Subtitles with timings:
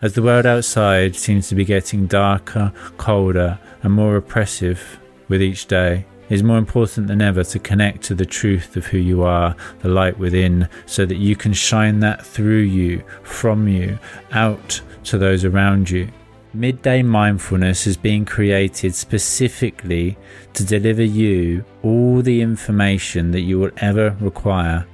[0.00, 5.66] As the world outside seems to be getting darker, colder, and more oppressive with each
[5.66, 9.24] day, it is more important than ever to connect to the truth of who you
[9.24, 13.98] are, the light within, so that you can shine that through you, from you,
[14.30, 16.08] out to those around you.
[16.54, 20.16] Midday mindfulness is being created specifically
[20.52, 24.86] to deliver you all the information that you will ever require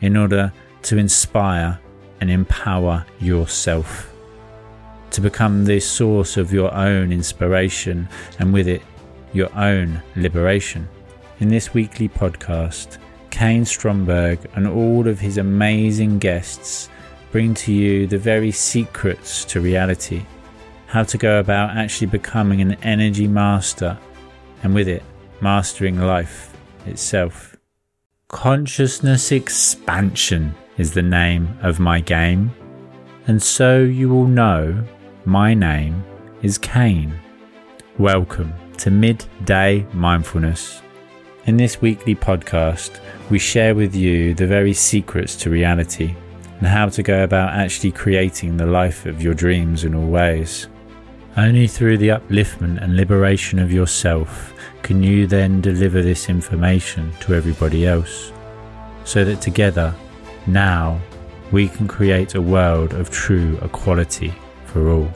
[0.00, 0.52] in order
[0.82, 1.80] to inspire
[2.20, 4.13] and empower yourself
[5.14, 8.08] to become the source of your own inspiration
[8.40, 8.82] and with it,
[9.32, 10.88] your own liberation.
[11.38, 12.98] In this weekly podcast,
[13.30, 16.88] Kain Stromberg and all of his amazing guests
[17.30, 20.24] bring to you the very secrets to reality,
[20.86, 23.96] how to go about actually becoming an energy master,
[24.64, 25.04] and with it,
[25.40, 26.56] mastering life
[26.86, 27.56] itself.
[28.26, 32.52] Consciousness Expansion is the name of my game,
[33.28, 34.84] and so you will know
[35.26, 36.04] my name
[36.42, 37.18] is Kain.
[37.98, 40.82] Welcome to Midday Mindfulness.
[41.46, 43.00] In this weekly podcast,
[43.30, 46.14] we share with you the very secrets to reality
[46.58, 50.68] and how to go about actually creating the life of your dreams in all ways.
[51.38, 57.34] Only through the upliftment and liberation of yourself can you then deliver this information to
[57.34, 58.30] everybody else,
[59.04, 59.94] so that together,
[60.46, 61.00] now,
[61.50, 64.34] we can create a world of true equality
[64.74, 65.08] for all.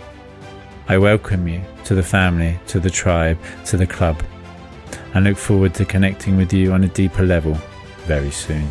[0.86, 4.22] I welcome you to the family, to the tribe, to the club,
[5.14, 7.58] and look forward to connecting with you on a deeper level
[8.06, 8.68] very soon.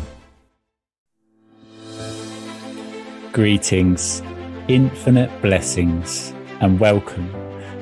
[3.32, 4.22] Greetings,
[4.68, 7.30] infinite blessings, and welcome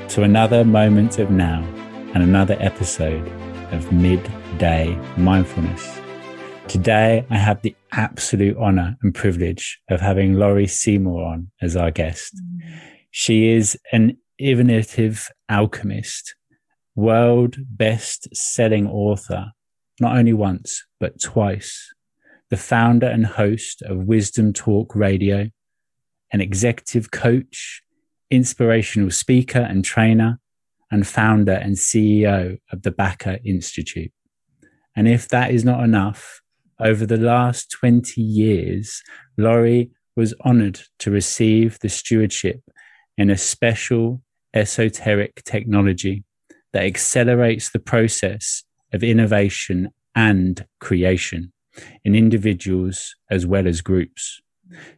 [0.08, 1.62] to another moment of now
[2.12, 3.24] and another episode
[3.70, 6.00] of Midday Mindfulness.
[6.66, 11.92] Today, I have the absolute honor and privilege of having Laurie Seymour on as our
[11.92, 12.34] guest.
[12.34, 12.95] Mm.
[13.18, 16.34] She is an innovative alchemist,
[16.94, 19.52] world best selling author,
[19.98, 21.94] not only once, but twice,
[22.50, 25.48] the founder and host of Wisdom Talk Radio,
[26.30, 27.80] an executive coach,
[28.30, 30.38] inspirational speaker and trainer,
[30.90, 34.12] and founder and CEO of the Baca Institute.
[34.94, 36.42] And if that is not enough,
[36.78, 39.02] over the last 20 years,
[39.38, 42.60] Laurie was honored to receive the stewardship
[43.16, 44.22] in a special
[44.54, 46.24] esoteric technology
[46.72, 51.52] that accelerates the process of innovation and creation
[52.04, 54.40] in individuals as well as groups.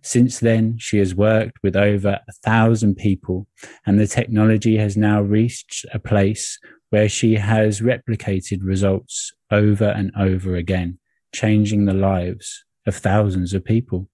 [0.00, 3.46] Since then, she has worked with over a thousand people,
[3.84, 6.58] and the technology has now reached a place
[6.90, 10.98] where she has replicated results over and over again
[11.34, 14.08] changing the lives of thousands of people,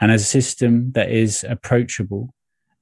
[0.00, 2.34] and as a system that is approachable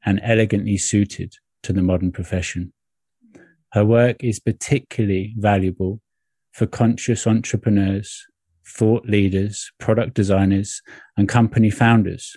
[0.07, 2.73] and elegantly suited to the modern profession.
[3.73, 6.01] Her work is particularly valuable
[6.53, 8.25] for conscious entrepreneurs,
[8.67, 10.81] thought leaders, product designers,
[11.17, 12.37] and company founders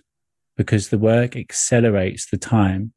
[0.57, 2.91] because the work accelerates the time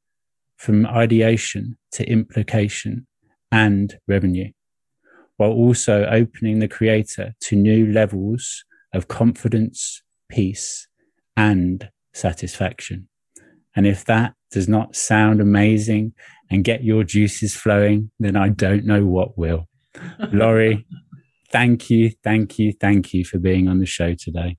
[0.56, 3.06] from ideation to implication
[3.52, 4.50] and revenue
[5.36, 10.86] while also opening the creator to new levels of confidence, peace,
[11.36, 13.08] and satisfaction.
[13.74, 16.12] And if that does not sound amazing
[16.50, 19.68] and get your juices flowing, then I don't know what will.
[20.32, 20.86] Laurie,
[21.50, 24.58] thank you, thank you, thank you for being on the show today.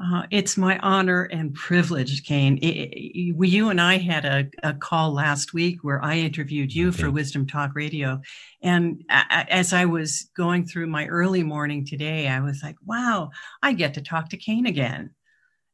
[0.00, 2.56] Uh, it's my honor and privilege, Kain.
[2.58, 6.90] It, it, you and I had a, a, call last week where I interviewed you
[6.90, 6.98] okay.
[6.98, 8.20] for Wisdom Talk Radio.
[8.62, 13.30] And as I was going through my early morning today, I was like, wow,
[13.60, 15.10] I get to talk to Kain again.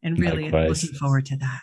[0.03, 0.83] And really Likewise.
[0.83, 1.61] looking forward to that.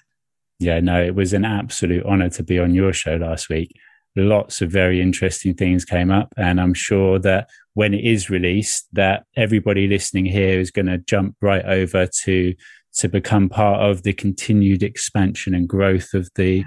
[0.62, 3.76] Yeah, no, it was an absolute honor to be on your show last week.
[4.16, 6.34] Lots of very interesting things came up.
[6.38, 10.98] And I'm sure that when it is released that everybody listening here is going to
[10.98, 12.54] jump right over to
[12.94, 16.64] to become part of the continued expansion and growth of the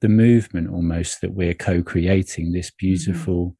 [0.00, 3.54] the movement almost that we're co-creating this beautiful mm.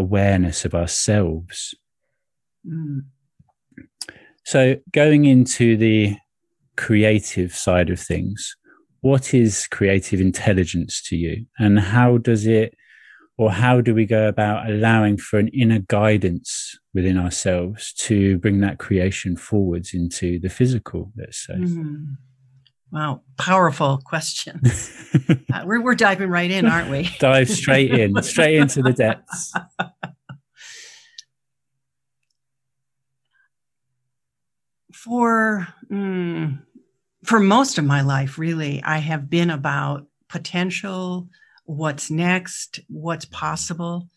[0.00, 1.74] awareness of ourselves
[2.64, 3.00] mm.
[4.44, 6.16] so going into the
[6.76, 8.56] creative side of things
[9.00, 11.46] what is creative intelligence to you?
[11.58, 12.74] And how does it
[13.38, 18.60] or how do we go about allowing for an inner guidance within ourselves to bring
[18.60, 21.54] that creation forwards into the physical let's say?
[21.54, 22.16] Mm.
[22.92, 24.60] wow powerful question.
[25.52, 27.10] Uh, we're, we're diving right in aren't we?
[27.18, 29.52] Dive straight in straight into the depths.
[34.92, 36.62] For mm,
[37.30, 41.28] for most of my life, really, I have been about potential,
[41.64, 44.08] what's next, what's possible.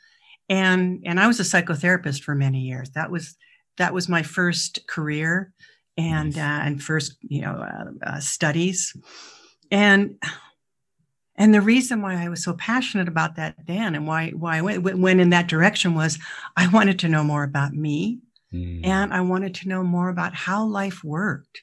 [0.50, 2.90] And, and I was a psychotherapist for many years.
[2.96, 3.36] That was,
[3.78, 5.54] that was my first career
[5.96, 6.44] and, nice.
[6.44, 8.98] uh, and first, you know, uh, uh, studies.
[9.70, 10.16] And,
[11.36, 14.62] and the reason why I was so passionate about that then and why, why I
[14.64, 16.18] went, went in that direction was
[16.58, 18.22] I wanted to know more about me
[18.52, 18.84] mm.
[18.84, 21.62] and I wanted to know more about how life worked.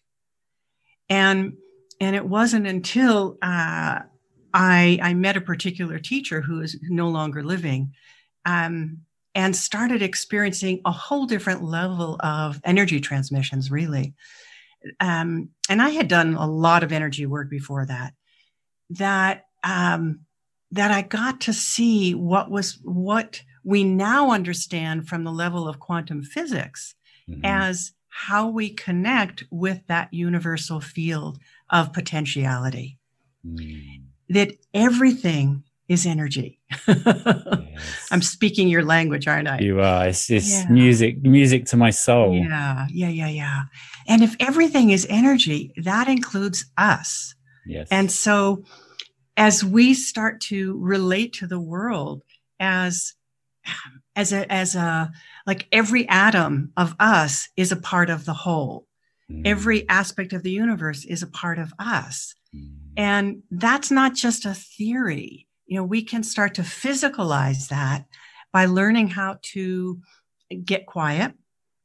[1.30, 1.56] And,
[2.00, 4.00] and it wasn't until, uh,
[4.52, 7.94] I, I met a particular teacher who is no longer living
[8.44, 8.98] um,
[9.34, 14.14] and started experiencing a whole different level of energy transmissions, really.
[14.98, 18.14] Um, and I had done a lot of energy work before that,
[18.90, 20.20] that, um,
[20.72, 25.80] that I got to see what was what we now understand from the level of
[25.80, 26.94] quantum physics
[27.28, 27.44] mm-hmm.
[27.44, 31.38] as how we connect with that universal field
[31.70, 32.98] of potentiality.
[33.46, 36.60] Mm that everything is energy.
[36.86, 38.06] yes.
[38.12, 39.58] I'm speaking your language, aren't I?
[39.58, 40.06] You are.
[40.06, 40.70] It's, it's yeah.
[40.70, 42.34] music, music to my soul.
[42.34, 43.62] Yeah, yeah, yeah, yeah.
[44.06, 47.34] And if everything is energy, that includes us.
[47.66, 47.88] Yes.
[47.90, 48.62] And so
[49.36, 52.22] as we start to relate to the world
[52.60, 53.14] as
[54.16, 55.10] as a as a
[55.50, 58.86] like every atom of us is a part of the whole.
[59.28, 59.44] Mm.
[59.44, 62.36] Every aspect of the universe is a part of us.
[62.54, 62.70] Mm.
[62.96, 65.48] And that's not just a theory.
[65.66, 68.04] You know, we can start to physicalize that
[68.52, 70.00] by learning how to
[70.64, 71.32] get quiet.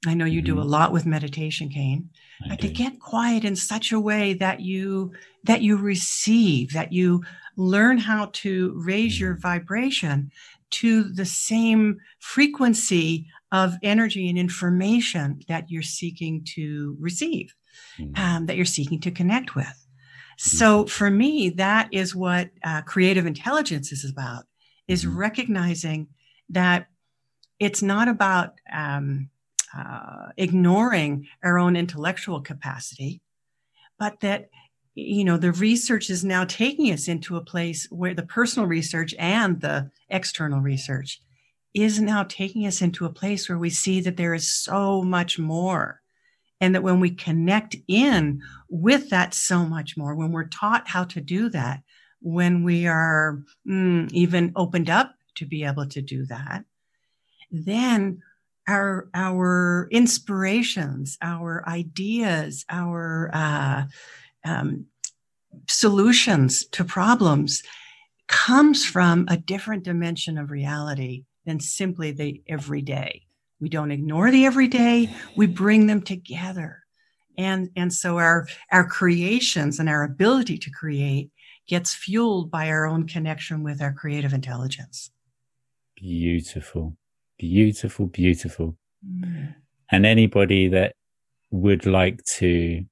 [0.05, 0.45] I know you mm-hmm.
[0.45, 0.69] do a mm-hmm.
[0.69, 2.11] lot with meditation, Kain.
[2.47, 5.11] but to get quiet in such a way that you
[5.43, 7.23] that you receive, that you
[7.57, 9.41] learn how to raise your mm-hmm.
[9.41, 10.31] vibration
[10.69, 17.55] to the same frequency of energy and information that you're seeking to receive,
[17.99, 18.21] mm-hmm.
[18.21, 19.87] um, that you're seeking to connect with.
[20.37, 24.43] So for me, that is what uh, creative intelligence is about:
[24.87, 25.17] is mm-hmm.
[25.17, 26.07] recognizing
[26.49, 26.87] that
[27.59, 29.29] it's not about um,
[29.75, 33.21] uh, ignoring our own intellectual capacity,
[33.97, 34.49] but that
[34.93, 39.13] you know the research is now taking us into a place where the personal research
[39.17, 41.21] and the external research
[41.75, 45.37] is now taking us into a place where we see that there is so much
[45.37, 46.01] more.
[46.61, 51.03] And that when we connect in with that so much more, when we're taught how
[51.03, 51.81] to do that,
[52.21, 56.63] when we are mm, even opened up to be able to do that,
[57.51, 58.21] then
[58.69, 63.83] our our inspirations, our ideas, our uh,
[64.45, 64.85] um,
[65.67, 67.63] solutions to problems
[68.27, 73.23] comes from a different dimension of reality than simply the everyday.
[73.59, 76.83] We don't ignore the everyday, we bring them together.
[77.37, 81.31] And, and so our, our creations and our ability to create
[81.67, 85.11] gets fueled by our own connection with our creative intelligence.
[85.95, 86.95] Beautiful,
[87.37, 88.77] beautiful, beautiful.
[89.05, 89.55] Mm.
[89.91, 90.95] And anybody that
[91.51, 92.85] would like to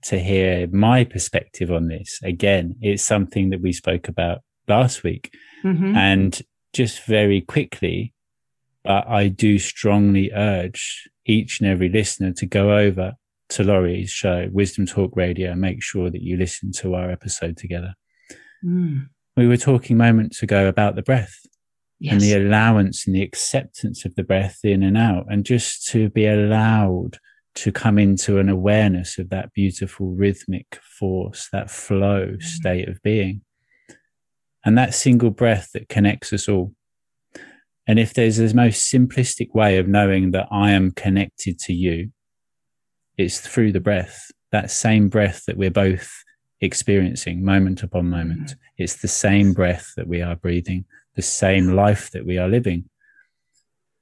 [0.00, 4.38] to hear my perspective on this again it's something that we spoke about
[4.68, 5.32] last week
[5.64, 5.96] mm-hmm.
[5.96, 6.42] and
[6.72, 8.12] just very quickly
[8.88, 13.14] but I do strongly urge each and every listener to go over
[13.50, 17.58] to Laurie's show, Wisdom Talk Radio, and make sure that you listen to our episode
[17.58, 17.94] together.
[18.64, 19.08] Mm.
[19.36, 21.34] We were talking moments ago about the breath
[22.00, 22.14] yes.
[22.14, 26.08] and the allowance and the acceptance of the breath in and out, and just to
[26.08, 27.18] be allowed
[27.56, 32.42] to come into an awareness of that beautiful rhythmic force, that flow mm.
[32.42, 33.42] state of being.
[34.68, 36.74] And that single breath that connects us all.
[37.86, 42.10] And if there's the most simplistic way of knowing that I am connected to you,
[43.16, 46.22] it's through the breath, that same breath that we're both
[46.60, 48.42] experiencing moment upon moment.
[48.42, 48.58] Mm-hmm.
[48.76, 50.84] It's the same breath that we are breathing,
[51.16, 52.90] the same life that we are living.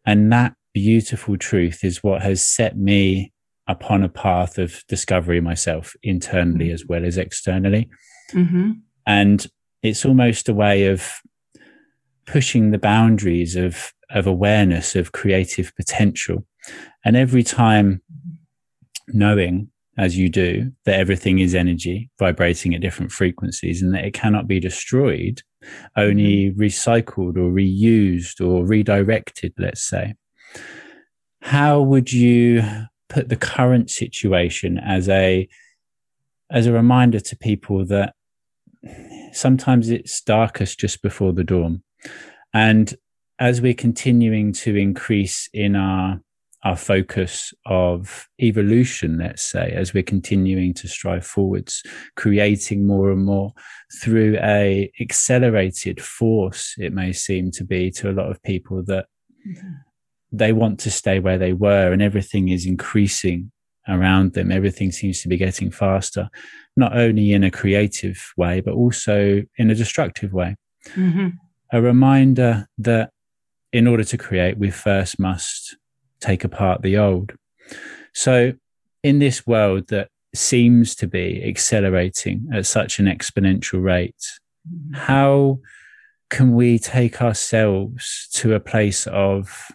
[0.05, 3.33] And that beautiful truth is what has set me
[3.69, 6.75] upon a path of discovery myself internally mm-hmm.
[6.75, 7.89] as well as externally.
[8.33, 8.73] Mm-hmm.
[9.07, 9.47] And
[9.83, 11.21] it's almost a way of
[12.27, 16.45] pushing the boundaries of of awareness of creative potential
[17.05, 18.01] and every time
[19.09, 19.69] knowing
[19.99, 24.47] as you do that everything is energy vibrating at different frequencies and that it cannot
[24.47, 25.43] be destroyed
[25.97, 26.61] only mm-hmm.
[26.61, 30.15] recycled or reused or redirected let's say
[31.43, 32.63] how would you
[33.09, 35.49] put the current situation as a
[36.51, 38.15] as a reminder to people that
[39.33, 41.83] sometimes it's darkest just before the dawn
[42.55, 42.95] and
[43.39, 46.21] as we're continuing to increase in our
[46.67, 51.81] our focus of evolution, let's say, as we're continuing to strive forwards,
[52.17, 53.53] creating more and more
[54.03, 59.07] through a accelerated force, it may seem to be to a lot of people that
[59.47, 59.75] mm-hmm.
[60.33, 63.53] they want to stay where they were and everything is increasing
[63.89, 64.51] around them.
[64.51, 66.29] Everything seems to be getting faster,
[66.77, 70.57] not only in a creative way, but also in a destructive way.
[70.95, 71.29] Mm-hmm.
[71.73, 73.11] A reminder that
[73.73, 75.77] in order to create, we first must
[76.21, 77.33] take apart the old.
[78.15, 78.53] So,
[79.03, 84.15] in this world that seems to be accelerating at such an exponential rate,
[84.69, 84.95] mm-hmm.
[84.95, 85.59] how
[86.29, 89.71] can we take ourselves to a place of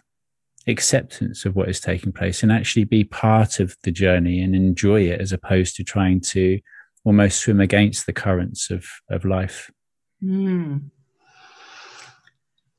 [0.66, 5.02] acceptance of what is taking place and actually be part of the journey and enjoy
[5.02, 6.60] it as opposed to trying to
[7.04, 9.70] almost swim against the currents of, of life?
[10.22, 10.90] Mm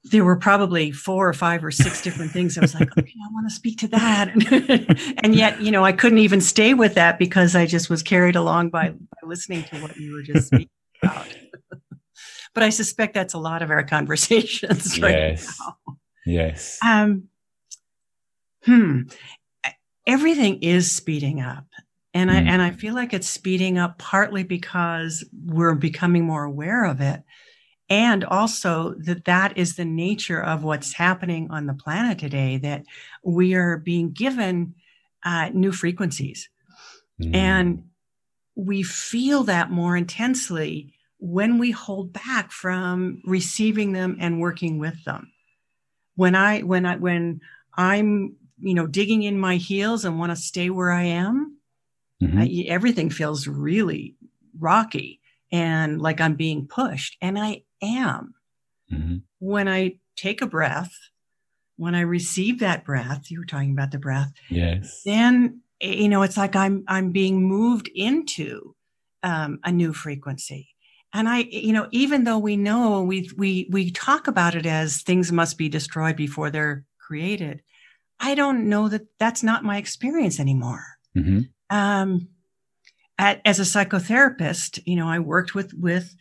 [0.03, 2.57] there were probably four or five or six different things.
[2.57, 5.15] I was like, okay, I want to speak to that.
[5.23, 8.35] and yet, you know, I couldn't even stay with that because I just was carried
[8.35, 10.69] along by, by listening to what you were just speaking
[11.01, 11.27] about.
[12.53, 15.59] but I suspect that's a lot of our conversations right yes.
[15.59, 15.97] now.
[16.25, 16.79] Yes.
[16.85, 17.29] Um,
[18.65, 19.01] hmm.
[20.05, 21.65] Everything is speeding up.
[22.13, 22.33] And mm.
[22.33, 27.01] I and I feel like it's speeding up partly because we're becoming more aware of
[27.01, 27.23] it
[27.89, 32.83] and also that that is the nature of what's happening on the planet today that
[33.23, 34.73] we are being given
[35.23, 36.49] uh, new frequencies
[37.21, 37.35] mm.
[37.35, 37.83] and
[38.55, 45.03] we feel that more intensely when we hold back from receiving them and working with
[45.03, 45.31] them
[46.15, 47.41] when i when i when
[47.75, 51.57] i'm you know digging in my heels and want to stay where i am
[52.21, 52.39] mm-hmm.
[52.39, 54.15] I, everything feels really
[54.57, 55.19] rocky
[55.51, 58.33] and like i'm being pushed and i am.
[58.91, 59.17] Mm-hmm.
[59.39, 60.93] When I take a breath,
[61.75, 64.31] when I receive that breath, you were talking about the breath.
[64.49, 65.01] Yes.
[65.05, 68.75] Then you know it's like I'm I'm being moved into
[69.21, 70.69] um, a new frequency.
[71.15, 75.01] And I, you know, even though we know we we we talk about it as
[75.01, 77.61] things must be destroyed before they're created,
[78.23, 80.97] I don't know that that's not my experience anymore.
[81.15, 81.41] Mm-hmm.
[81.69, 82.29] Um,
[83.19, 86.15] at, as a psychotherapist, you know, I worked with with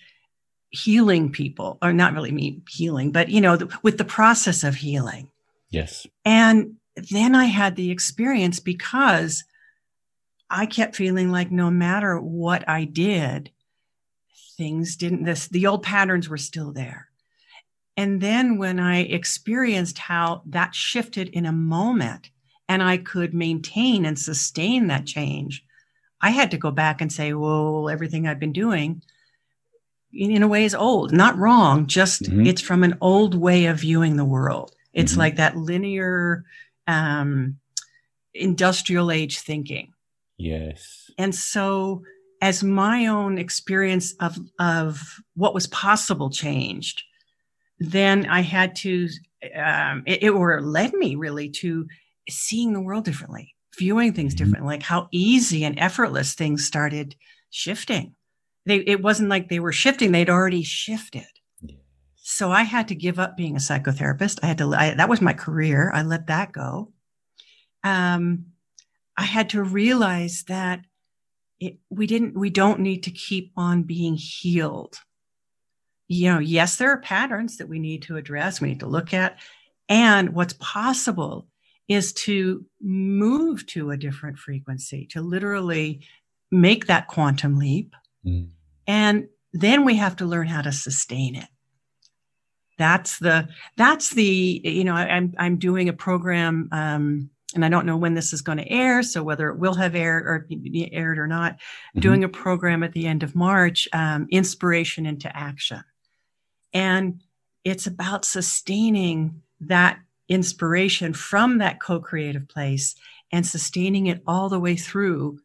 [0.70, 4.74] healing people, or not really me healing, but you know, the, with the process of
[4.74, 5.30] healing.
[5.70, 6.06] Yes.
[6.24, 9.44] And then I had the experience because
[10.50, 13.50] I kept feeling like no matter what I did,
[14.56, 17.11] things didn't this the old patterns were still there.
[17.96, 22.30] And then when I experienced how that shifted in a moment
[22.68, 25.64] and I could maintain and sustain that change,
[26.20, 29.02] I had to go back and say, well, everything I've been doing
[30.12, 32.46] in a way is old, not wrong, just mm-hmm.
[32.46, 34.74] it's from an old way of viewing the world.
[34.92, 35.20] It's mm-hmm.
[35.20, 36.44] like that linear
[36.86, 37.58] um,
[38.34, 39.92] industrial age thinking.
[40.36, 41.10] Yes.
[41.18, 42.02] And so
[42.40, 45.00] as my own experience of of
[45.34, 47.02] what was possible changed,
[47.90, 49.08] then I had to
[49.56, 51.86] um, it, it or led me really to
[52.28, 54.44] seeing the world differently, viewing things mm-hmm.
[54.44, 57.16] differently, like how easy and effortless things started
[57.50, 58.14] shifting.
[58.66, 61.26] They it wasn't like they were shifting they'd already shifted.
[62.24, 64.38] So i had to give up being a psychotherapist.
[64.42, 65.90] I had to I, that was my career.
[65.92, 66.92] I let that go.
[67.82, 68.46] Um,
[69.16, 70.84] i had to realize that
[71.58, 75.00] it, we didn't we don't need to keep on being healed
[76.12, 79.14] you know yes there are patterns that we need to address we need to look
[79.14, 79.38] at
[79.88, 81.46] and what's possible
[81.88, 86.00] is to move to a different frequency to literally
[86.50, 87.94] make that quantum leap
[88.26, 88.48] Mm.
[88.86, 91.48] And then we have to learn how to sustain it.
[92.78, 97.86] That's the that's the you know I'm I'm doing a program um, and I don't
[97.86, 100.48] know when this is going to air, so whether it will have aired or
[100.90, 101.54] aired or not.
[101.54, 102.00] Mm-hmm.
[102.00, 105.82] Doing a program at the end of March, um, inspiration into action,
[106.72, 107.22] and
[107.64, 109.98] it's about sustaining that
[110.28, 112.94] inspiration from that co-creative place
[113.30, 115.38] and sustaining it all the way through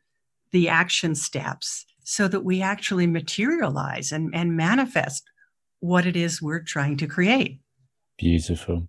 [0.51, 5.23] the action steps so that we actually materialize and, and manifest
[5.79, 7.59] what it is we're trying to create.
[8.17, 8.87] Beautiful.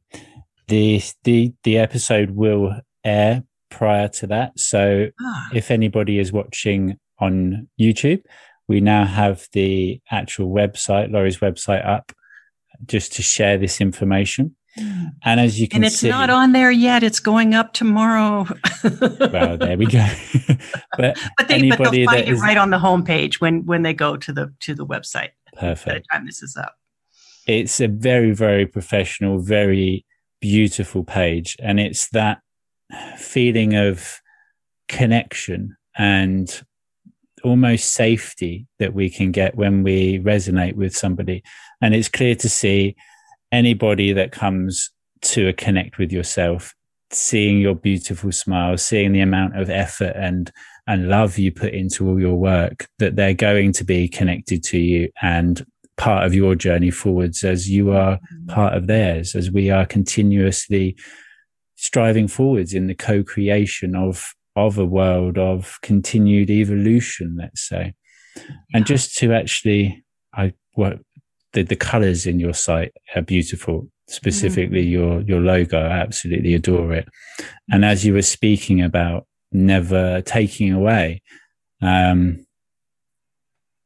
[0.68, 4.58] The the the episode will air prior to that.
[4.58, 5.48] So ah.
[5.52, 8.22] if anybody is watching on YouTube,
[8.68, 12.12] we now have the actual website, Laurie's website up
[12.86, 14.54] just to share this information.
[14.76, 15.04] Hmm.
[15.24, 17.02] And as you can see, and it's see, not on there yet.
[17.02, 18.46] It's going up tomorrow.
[19.20, 20.06] well, there we go.
[20.96, 23.94] but but, they, but they'll find it is, right on the homepage when when they
[23.94, 25.30] go to the to the website.
[25.54, 25.86] Perfect.
[25.86, 26.74] By the time this is up,
[27.46, 30.04] it's a very very professional, very
[30.40, 32.38] beautiful page, and it's that
[33.16, 34.20] feeling of
[34.88, 36.62] connection and
[37.48, 41.42] almost safety that we can get when we resonate with somebody.
[41.80, 42.96] And it's clear to see
[43.50, 44.90] anybody that comes
[45.22, 46.74] to a connect with yourself,
[47.10, 50.52] seeing your beautiful smile, seeing the amount of effort and
[50.86, 54.78] and love you put into all your work, that they're going to be connected to
[54.78, 55.66] you and
[55.98, 58.46] part of your journey forwards as you are mm-hmm.
[58.46, 60.96] part of theirs, as we are continuously
[61.76, 64.34] striving forwards in the co-creation of
[64.66, 67.94] of a world of continued evolution, let's say.
[68.36, 68.42] Yeah.
[68.74, 71.00] And just to actually, I work
[71.52, 73.88] the, the colors in your site are beautiful.
[74.08, 74.90] Specifically, mm.
[74.90, 77.08] your your logo, I absolutely adore it.
[77.70, 81.20] And as you were speaking about never taking away,
[81.82, 82.46] um,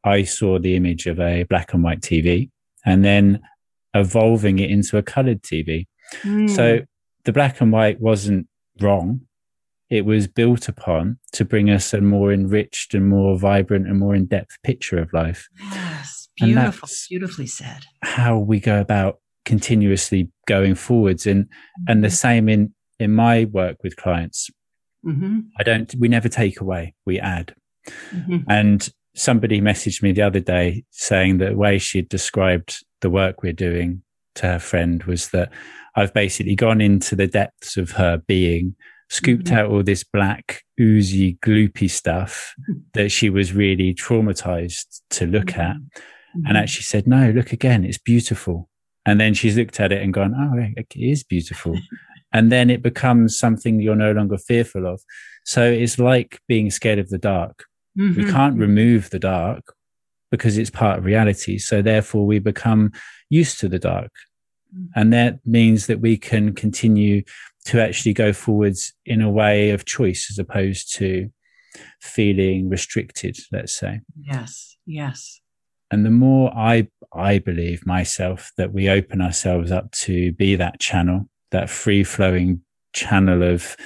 [0.05, 2.51] I saw the image of a black and white TV,
[2.85, 3.41] and then
[3.95, 5.87] evolving it into a colored TV.
[6.23, 6.49] Mm.
[6.55, 6.81] So
[7.25, 8.47] the black and white wasn't
[8.81, 9.23] wrong
[9.93, 14.15] it was built upon to bring us a more enriched and more vibrant and more
[14.15, 15.47] in-depth picture of life.
[15.71, 17.85] Yes, beautiful, beautifully said.
[18.03, 21.85] How we go about continuously going forwards, and mm-hmm.
[21.89, 22.15] and the mm-hmm.
[22.15, 24.49] same in in my work with clients.
[25.05, 25.41] Mm-hmm.
[25.61, 25.95] I don't.
[25.99, 26.95] We never take away.
[27.05, 27.55] We add.
[28.15, 28.39] Mm-hmm.
[28.49, 33.11] And somebody messaged me the other day saying that the way she had described the
[33.11, 34.03] work we're doing
[34.37, 35.53] to her friend was that
[35.97, 38.75] I've basically gone into the depths of her being
[39.13, 39.57] scooped mm-hmm.
[39.57, 42.55] out all this black, oozy, gloopy stuff
[42.95, 45.61] that she was really traumatized to look mm-hmm.
[45.61, 45.77] at.
[45.77, 46.47] Mm-hmm.
[46.47, 48.71] And actually said, No, look again, it's beautiful.
[49.05, 51.79] And then she's looked at it and gone, Oh, it is beautiful.
[52.33, 55.03] and then it becomes something you're no longer fearful of.
[55.45, 57.65] So it's like being scared of the dark.
[57.95, 58.31] We mm-hmm.
[58.31, 59.75] can't remove the dark
[60.31, 61.59] because it's part of reality.
[61.59, 62.93] So therefore, we become
[63.29, 64.11] used to the dark.
[64.75, 64.87] Mm.
[64.97, 67.23] And that means that we can continue
[67.67, 71.31] to actually go forwards in a way of choice as opposed to
[72.01, 74.01] feeling restricted let's say.
[74.21, 75.41] Yes yes.
[75.91, 80.81] And the more i i believe myself that we open ourselves up to be that
[80.81, 83.77] channel that free flowing channel of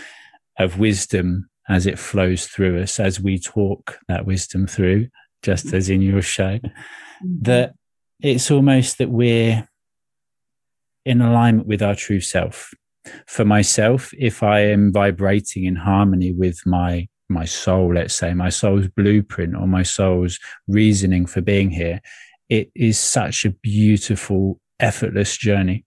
[0.59, 5.09] of wisdom as it flows through us as we talk that wisdom through
[5.43, 7.43] just as in your show mm-hmm.
[7.43, 7.75] that
[8.21, 9.69] it's almost that we're
[11.05, 12.73] in alignment with our true self
[13.27, 18.49] for myself, if I am vibrating in harmony with my my soul, let's say my
[18.49, 20.39] soul's blueprint or my soul's
[20.69, 22.01] reasoning for being here,
[22.49, 25.85] it is such a beautiful, effortless journey.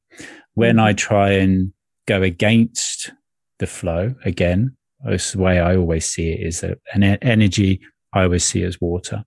[0.55, 0.97] When I mm-hmm.
[0.97, 1.73] try and
[2.08, 3.12] go against
[3.60, 7.79] the flow again, the way I always see it is that an energy
[8.12, 9.23] I always see as water.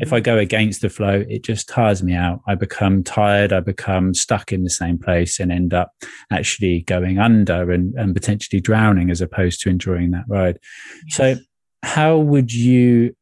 [0.00, 2.40] If I go against the flow, it just tires me out.
[2.46, 3.52] I become tired.
[3.52, 5.92] I become stuck in the same place and end up
[6.30, 10.58] actually going under and, and potentially drowning as opposed to enjoying that ride.
[11.06, 11.16] Yes.
[11.16, 11.36] So,
[11.82, 13.14] how would you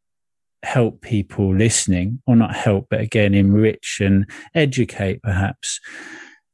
[0.62, 5.80] help people listening, or not help, but again, enrich and educate perhaps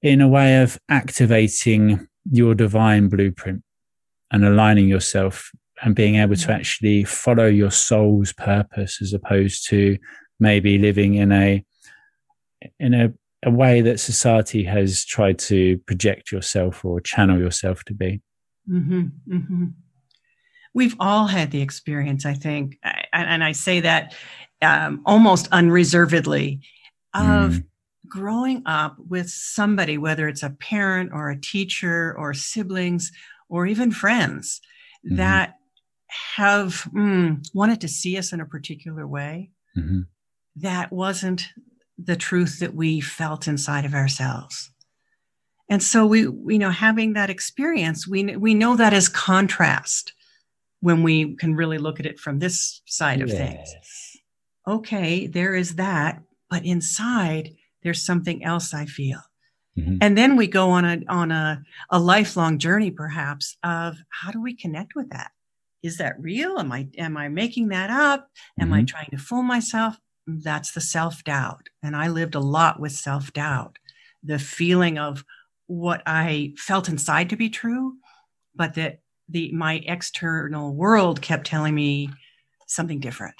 [0.02, 3.62] in a way of activating your divine blueprint
[4.30, 5.50] and aligning yourself
[5.82, 6.54] and being able to mm.
[6.54, 9.98] actually follow your soul's purpose as opposed to
[10.40, 11.64] maybe living in a
[12.80, 13.12] in a,
[13.44, 18.20] a way that society has tried to project yourself or channel yourself to be
[18.68, 19.66] mm-hmm, mm-hmm.
[20.74, 22.78] we've all had the experience i think
[23.12, 24.14] and i say that
[24.62, 26.60] um, almost unreservedly
[27.12, 27.64] of mm.
[28.08, 33.12] growing up with somebody whether it's a parent or a teacher or siblings
[33.48, 34.60] or even friends
[35.04, 35.16] mm-hmm.
[35.16, 35.54] that
[36.08, 40.02] have mm, wanted to see us in a particular way, mm-hmm.
[40.56, 41.48] that wasn't
[41.98, 44.70] the truth that we felt inside of ourselves.
[45.68, 50.12] And so we, you know, having that experience, we we know that as contrast
[50.80, 53.38] when we can really look at it from this side of yes.
[53.38, 54.22] things.
[54.68, 59.20] Okay, there is that, but inside there's something else I feel.
[59.78, 59.98] Mm-hmm.
[60.00, 64.40] And then we go on a on a, a lifelong journey, perhaps, of how do
[64.40, 65.32] we connect with that?
[65.86, 66.58] Is that real?
[66.58, 68.28] Am I am I making that up?
[68.60, 68.74] Am mm-hmm.
[68.74, 69.96] I trying to fool myself?
[70.26, 71.68] That's the self-doubt.
[71.82, 73.78] And I lived a lot with self-doubt.
[74.24, 75.24] The feeling of
[75.68, 77.94] what I felt inside to be true,
[78.54, 82.10] but that the my external world kept telling me
[82.66, 83.36] something different.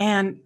[0.00, 0.40] And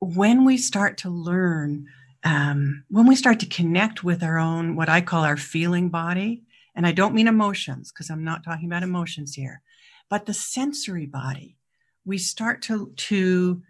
[0.00, 1.86] when we start to learn,
[2.24, 6.42] um, when we start to connect with our own, what I call our feeling body,
[6.74, 9.62] and I don't mean emotions because I'm not talking about emotions here,
[10.08, 11.56] but the sensory body.
[12.04, 13.62] We start to, to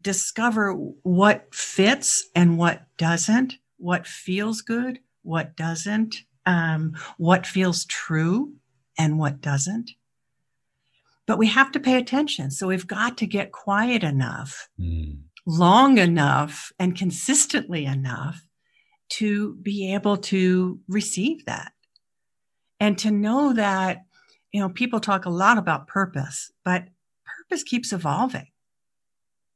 [0.00, 6.16] discover what fits and what doesn't, what feels good, what doesn't,
[6.46, 8.54] um, what feels true.
[8.98, 9.92] and what doesn't.
[11.26, 12.50] But we have to pay attention.
[12.50, 15.18] So we've got to get quiet enough, mm.
[15.46, 18.46] long enough, and consistently enough
[19.10, 21.72] to be able to receive that
[22.80, 24.04] and to know that,
[24.54, 26.84] you know, people talk a lot about purpose, but
[27.26, 28.46] purpose keeps evolving.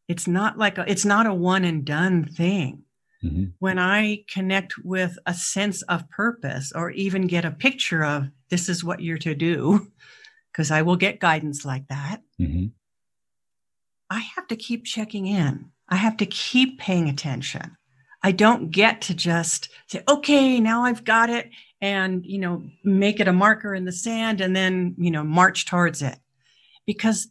[0.08, 2.82] It's not like a, it's not a one and done thing.
[3.22, 3.44] Mm-hmm.
[3.60, 8.68] When I connect with a sense of purpose or even get a picture of this
[8.68, 9.86] is what you're to do,
[10.52, 12.66] because I will get guidance like that, mm-hmm.
[14.10, 15.70] I have to keep checking in.
[15.88, 17.76] I have to keep paying attention.
[18.22, 21.50] I don't get to just say, okay, now I've got it
[21.80, 25.66] and, you know, make it a marker in the sand and then, you know, march
[25.66, 26.18] towards it
[26.86, 27.28] because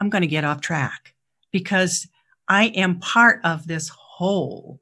[0.00, 1.14] I'm going to get off track
[1.52, 2.08] because
[2.48, 4.80] I am part of this whole.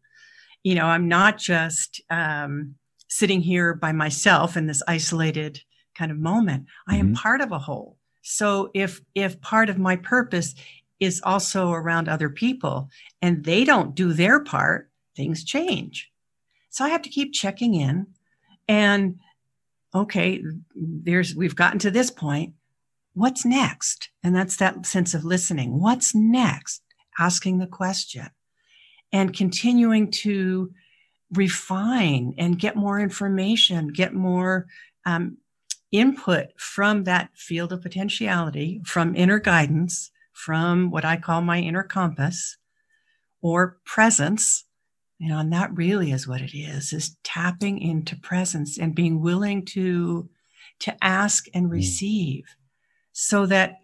[0.64, 2.74] you know, I'm not just um,
[3.08, 5.60] sitting here by myself in this isolated
[5.94, 6.66] kind of moment.
[6.88, 7.14] I am mm-hmm.
[7.14, 7.96] part of a whole.
[8.22, 10.54] So if if part of my purpose
[11.00, 16.10] is also around other people and they don't do their part, things change.
[16.68, 18.06] So I have to keep checking in
[18.68, 19.18] and
[19.94, 20.42] okay,
[20.74, 22.54] there's we've gotten to this point.
[23.14, 24.10] What's next?
[24.22, 25.80] And that's that sense of listening.
[25.80, 26.82] What's next?
[27.18, 28.28] Asking the question
[29.12, 30.72] and continuing to
[31.32, 34.66] refine and get more information, get more
[35.04, 35.38] um,
[35.92, 40.10] input from that field of potentiality, from inner guidance,
[40.44, 42.56] from what I call my inner compass
[43.42, 44.64] or presence.
[45.18, 49.20] You know, and that really is what it is, is tapping into presence and being
[49.20, 50.30] willing to,
[50.80, 51.72] to ask and mm.
[51.72, 52.44] receive
[53.12, 53.76] so that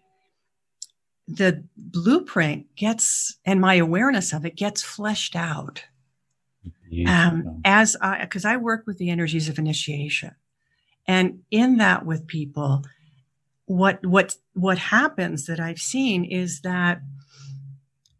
[1.27, 5.83] the blueprint gets and my awareness of it gets fleshed out
[7.05, 10.31] um, as i because i work with the energies of initiation
[11.05, 12.81] and in that with people
[13.67, 16.99] what what what happens that i've seen is that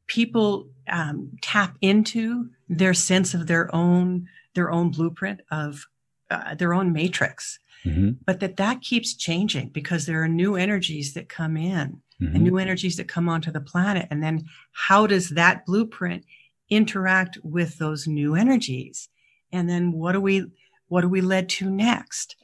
[0.08, 5.88] people um, tap into their sense of their own their own blueprint of
[6.30, 8.12] uh, their own matrix mm-hmm.
[8.26, 12.36] but that that keeps changing because there are new energies that come in mm-hmm.
[12.36, 14.08] and new energies that come onto the planet.
[14.10, 16.26] And then how does that blueprint
[16.70, 19.10] interact with those new energies?
[19.52, 20.46] And then what do we
[20.88, 22.36] what are we led to next?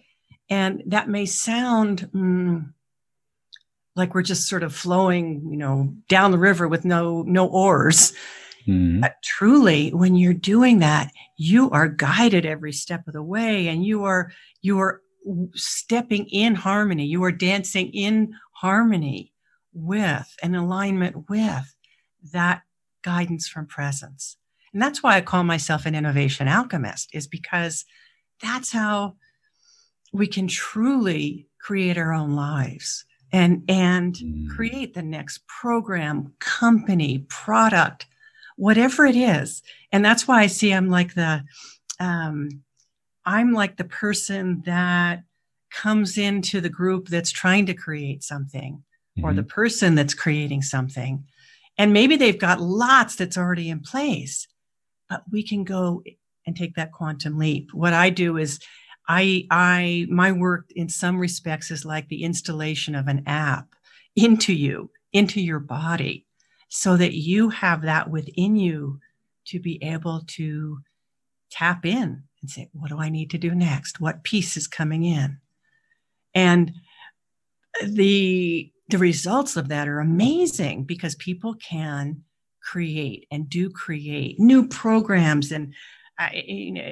[0.50, 2.74] And that may sound mm,
[3.96, 8.14] like we're just sort of flowing, you know, down the river with no no oars.
[8.68, 9.02] Mm-hmm.
[9.02, 13.86] But truly, when you're doing that, you are guided every step of the way, and
[13.86, 15.02] you are you are
[15.54, 17.06] stepping in harmony.
[17.06, 19.34] You are dancing in harmony
[19.74, 21.76] with and alignment with
[22.32, 22.62] that
[23.04, 24.38] guidance from presence.
[24.72, 27.86] And that's why I call myself an innovation alchemist, is because
[28.42, 29.16] that's how
[30.12, 34.48] we can truly create our own lives and and mm.
[34.50, 38.06] create the next program, company, product,
[38.56, 39.64] whatever it is.
[39.92, 41.44] And that's why I see I'm like the
[42.00, 42.50] um,
[43.26, 45.24] I'm like the person that
[45.72, 48.84] comes into the group that's trying to create something
[49.18, 49.26] mm-hmm.
[49.26, 49.50] or the mm-hmm.
[49.50, 51.26] person that's creating something.
[51.78, 54.48] And maybe they've got lots that's already in place,
[55.10, 56.04] but we can go
[56.46, 57.74] and take that quantum leap.
[57.74, 58.60] What I do is
[59.08, 63.68] I, I, my work in some respects is like the installation of an app
[64.16, 66.26] into you, into your body,
[66.70, 69.00] so that you have that within you
[69.48, 70.80] to be able to
[71.52, 74.00] tap in and say, what do I need to do next?
[74.00, 75.38] What piece is coming in?
[76.34, 76.72] And
[77.82, 82.24] uh, the the results of that are amazing because people can
[82.62, 85.74] create and do create new programs and
[86.34, 86.92] you know,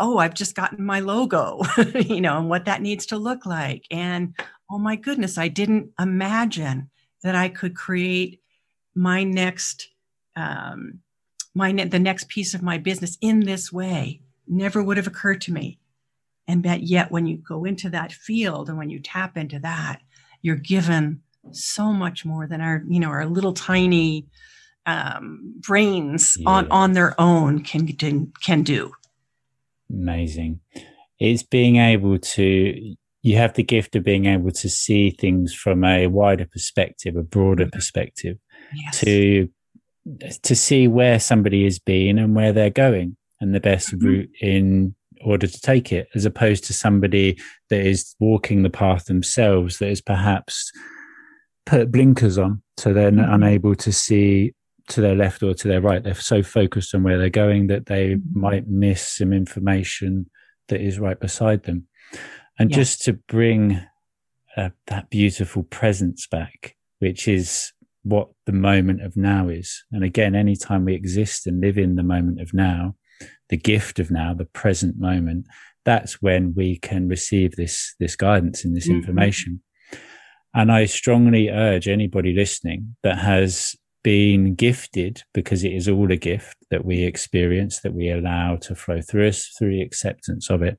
[0.00, 1.60] oh i've just gotten my logo
[1.94, 3.86] you know and what that needs to look like.
[3.90, 4.34] And
[4.70, 6.90] oh my goodness i didn't imagine
[7.22, 8.40] that i could create
[8.94, 9.88] my next
[10.36, 11.00] um,
[11.54, 14.22] my ne- the next piece of my business in this way.
[14.46, 15.78] Never would have occurred to me.
[16.48, 20.00] And that yet when you go into that field and when you tap into that
[20.42, 24.26] you're given so much more than our you know our little tiny
[24.86, 26.48] um, brains yeah.
[26.48, 27.86] on on their own can
[28.42, 28.92] can do
[29.92, 30.60] amazing
[31.18, 35.84] it's being able to you have the gift of being able to see things from
[35.84, 37.76] a wider perspective a broader mm-hmm.
[37.76, 38.36] perspective
[38.74, 39.00] yes.
[39.00, 39.48] to
[40.42, 44.06] to see where somebody has been and where they're going and the best mm-hmm.
[44.06, 49.04] route in order to take it as opposed to somebody that is walking the path
[49.04, 50.72] themselves that is perhaps
[51.66, 53.32] put blinkers on so they're mm-hmm.
[53.34, 54.52] unable to see
[54.90, 56.02] to their left or to their right.
[56.02, 58.40] They're so focused on where they're going that they mm-hmm.
[58.40, 60.30] might miss some information
[60.68, 61.86] that is right beside them.
[62.58, 62.76] And yes.
[62.76, 63.80] just to bring
[64.56, 67.72] uh, that beautiful presence back, which is
[68.02, 69.84] what the moment of now is.
[69.92, 72.96] And again, anytime we exist and live in the moment of now,
[73.48, 75.46] the gift of now, the present moment,
[75.84, 78.98] that's when we can receive this this guidance and this mm-hmm.
[78.98, 79.62] information.
[80.54, 86.16] And I strongly urge anybody listening that has been gifted, because it is all a
[86.16, 90.62] gift that we experience, that we allow to flow through us through the acceptance of
[90.62, 90.78] it.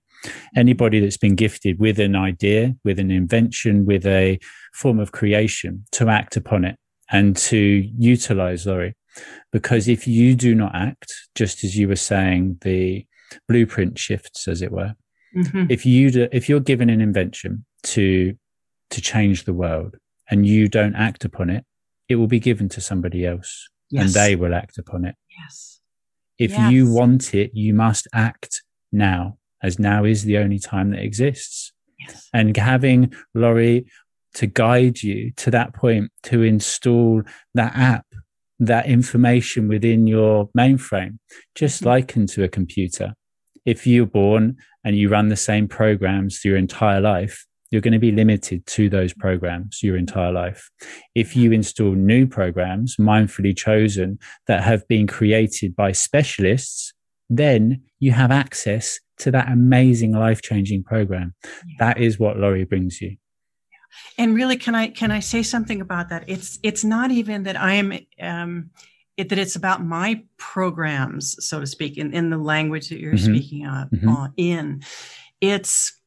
[0.55, 4.39] Anybody that's been gifted with an idea, with an invention, with a
[4.73, 6.77] form of creation to act upon it
[7.11, 8.95] and to utilize Laurie.
[9.51, 13.05] Because if you do not act, just as you were saying, the
[13.47, 14.95] blueprint shifts, as it were.
[15.35, 15.65] Mm-hmm.
[15.69, 18.35] If you do, if you're given an invention to
[18.89, 19.95] to change the world
[20.29, 21.65] and you don't act upon it,
[22.11, 24.03] it will be given to somebody else yes.
[24.03, 25.15] and they will act upon it.
[25.39, 25.79] Yes.
[26.37, 26.71] If yes.
[26.71, 31.71] you want it, you must act now, as now is the only time that exists.
[31.99, 32.27] Yes.
[32.33, 33.85] And having Laurie
[34.35, 37.21] to guide you to that point to install
[37.53, 38.05] that app,
[38.59, 41.19] that information within your mainframe,
[41.55, 41.89] just mm-hmm.
[41.89, 43.13] likened to a computer.
[43.65, 47.93] If you're born and you run the same programs through your entire life, you're going
[47.93, 50.69] to be limited to those programs your entire life.
[51.15, 56.93] If you install new programs, mindfully chosen, that have been created by specialists,
[57.29, 61.33] then you have access to that amazing life changing program.
[61.43, 61.75] Yeah.
[61.79, 63.15] That is what Laurie brings you.
[64.17, 66.23] And really, can I can I say something about that?
[66.27, 68.69] It's it's not even that I am um,
[69.17, 73.13] it, that it's about my programs, so to speak, in, in the language that you're
[73.13, 73.33] mm-hmm.
[73.33, 74.09] speaking of mm-hmm.
[74.09, 74.81] uh, in.
[75.41, 76.00] It's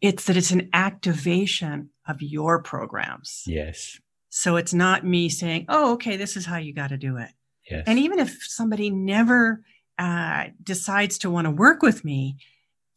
[0.00, 3.42] it's that it's an activation of your programs.
[3.46, 3.98] Yes.
[4.28, 7.30] So it's not me saying, "Oh, okay, this is how you got to do it."
[7.70, 7.84] Yes.
[7.86, 9.62] And even if somebody never
[9.98, 12.36] uh, decides to want to work with me,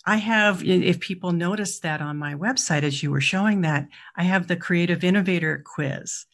[0.05, 4.23] I have, if people notice that on my website as you were showing that, I
[4.23, 6.25] have the Creative Innovator quiz.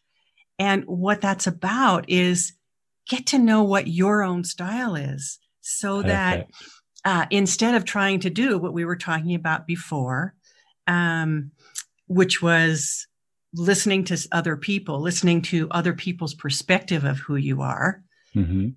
[0.58, 2.54] And what that's about is
[3.08, 6.48] get to know what your own style is so that
[7.06, 10.34] uh, instead of trying to do what we were talking about before,
[10.90, 11.52] um,
[12.08, 13.08] which was
[13.54, 18.04] listening to other people, listening to other people's perspective of who you are,
[18.36, 18.70] mm-hmm.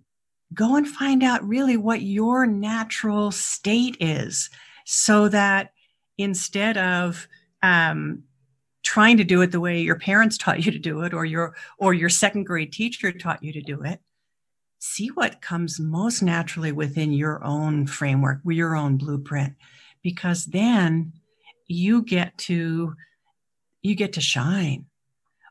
[0.55, 4.51] go and find out really what your natural state is
[4.85, 5.73] so that
[6.19, 7.27] instead of
[7.63, 8.23] um,
[8.83, 11.55] trying to do it the way your parents taught you to do it or your
[11.79, 14.01] or your second grade teacher taught you to do it
[14.81, 19.55] see what comes most naturally within your own framework your own blueprint
[20.03, 21.13] because then
[21.67, 22.95] you get to
[23.83, 24.87] you get to shine.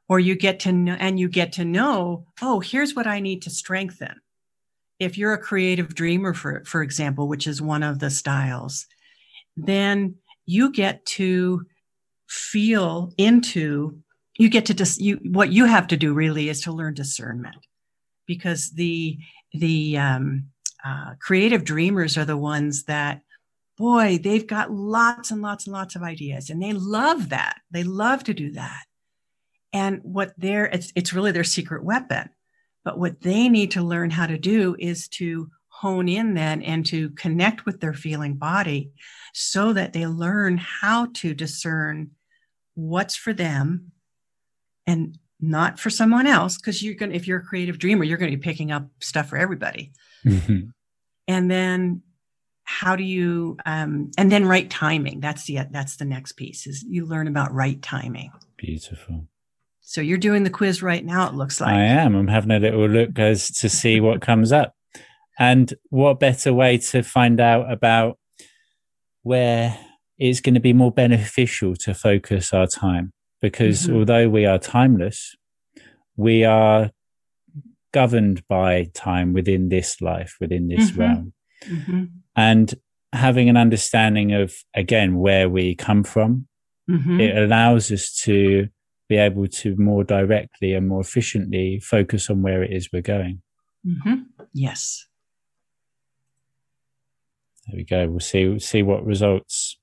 [0.08, 3.43] Or you get to know and you get to know oh here's what i need
[3.43, 4.15] to strengthen.
[5.00, 8.88] If you're a creative dreamer for for example which is one of the styles
[9.56, 11.65] then you get to
[12.28, 14.02] feel into
[14.38, 17.67] you get to dis, you what you have to do really is to learn discernment.
[18.26, 19.17] Because the
[19.54, 20.45] the um,
[20.84, 23.21] uh, creative dreamers are the ones that
[23.82, 27.60] boy, they've got lots and lots and lots of ideas and they love that.
[27.72, 28.84] They love to do that.
[29.74, 32.30] And what they're, it's, it's really their secret weapon.
[32.86, 36.86] But what they need to learn how to do is to hone in then and
[36.88, 38.91] to connect with their feeling body
[39.34, 42.12] so that they learn how to discern
[42.76, 43.91] what's for them
[44.86, 46.58] and not for someone else.
[46.58, 48.88] Because you're going to, if you're a creative dreamer, you're going to be picking up
[49.00, 49.91] stuff for everybody.
[50.24, 50.70] Mm-hmm.
[51.28, 52.04] And then
[52.79, 56.84] how do you um, and then right timing that's the that's the next piece is
[56.88, 58.31] you learn about right timing.
[58.57, 59.27] Beautiful.
[59.81, 61.73] So you're doing the quiz right now it looks like.
[61.73, 62.15] I am.
[62.15, 64.73] I'm having a little look as to see what comes up.
[65.38, 68.17] And what better way to find out about
[69.23, 69.77] where
[70.17, 73.12] it's going to be more beneficial to focus our time?
[73.41, 73.95] Because mm-hmm.
[73.95, 75.36] although we are timeless
[76.21, 76.91] we are
[77.91, 81.01] governed by time within this life within this mm-hmm.
[81.01, 82.06] realm mm-hmm.
[82.36, 82.74] And
[83.13, 86.47] having an understanding of again where we come from
[86.89, 87.19] mm-hmm.
[87.19, 88.67] it allows us to
[89.08, 93.41] be able to more directly and more efficiently focus on where it is we're going.
[93.86, 94.21] Mm-hmm.
[94.54, 95.06] yes.
[97.67, 98.08] There we go.
[98.08, 99.78] We'll see we'll see what results.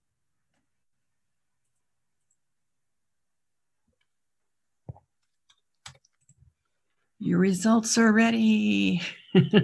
[7.21, 9.03] Your results are ready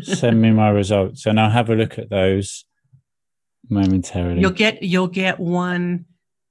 [0.02, 2.64] send me my results and i'll have a look at those
[3.70, 4.40] momentarily.
[4.40, 6.06] You'll get you'll get one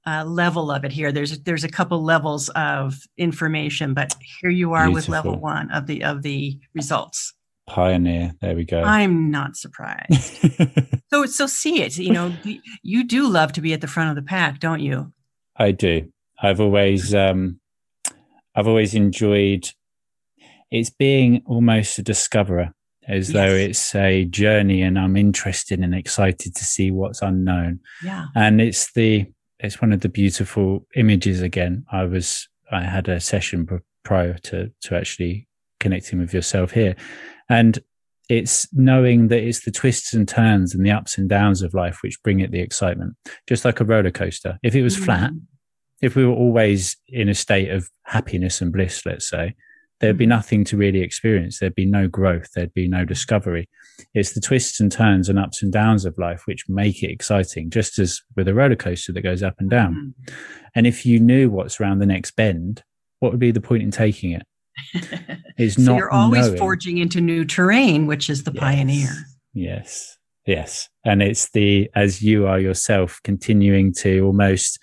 [0.06, 1.12] uh, level of it here.
[1.12, 4.94] There's there's a couple levels of information, but here you are Beautiful.
[4.94, 7.32] with level one of the of the results.
[7.66, 8.34] Pioneer.
[8.40, 8.82] There we go.
[8.82, 10.46] I'm not surprised.
[11.12, 11.96] so so see it.
[11.96, 12.32] You know,
[12.82, 15.12] you do love to be at the front of the pack, don't you?
[15.56, 16.12] I do.
[16.42, 17.60] I've always um
[18.54, 19.70] I've always enjoyed
[20.70, 22.74] it's being almost a discoverer
[23.08, 23.32] as yes.
[23.32, 27.80] though it's a journey and I'm interested and excited to see what's unknown.
[28.02, 28.26] Yeah.
[28.34, 29.26] And it's the
[29.60, 31.84] it's one of the beautiful images again.
[31.90, 33.68] I was I had a session
[34.04, 35.48] prior to to actually
[35.80, 36.96] connecting with yourself here.
[37.48, 37.78] And
[38.30, 41.98] it's knowing that it's the twists and turns and the ups and downs of life
[42.02, 43.16] which bring it the excitement.
[43.46, 44.58] Just like a roller coaster.
[44.62, 45.04] If it was mm-hmm.
[45.04, 45.30] flat,
[46.00, 49.54] if we were always in a state of happiness and bliss, let's say,
[50.00, 50.30] there'd be mm-hmm.
[50.30, 51.58] nothing to really experience.
[51.58, 52.48] There'd be no growth.
[52.54, 53.68] There'd be no discovery.
[54.12, 57.70] It's the twists and turns and ups and downs of life which make it exciting,
[57.70, 59.94] just as with a roller coaster that goes up and down.
[59.94, 60.34] Mm-hmm.
[60.74, 62.82] And if you knew what's around the next bend,
[63.20, 64.42] what would be the point in taking it?
[65.56, 65.98] It's so not.
[65.98, 66.58] You're always knowing.
[66.58, 68.60] forging into new terrain, which is the yes.
[68.60, 69.10] pioneer.
[69.52, 70.18] Yes.
[70.46, 70.88] Yes.
[71.04, 74.80] And it's the, as you are yourself, continuing to almost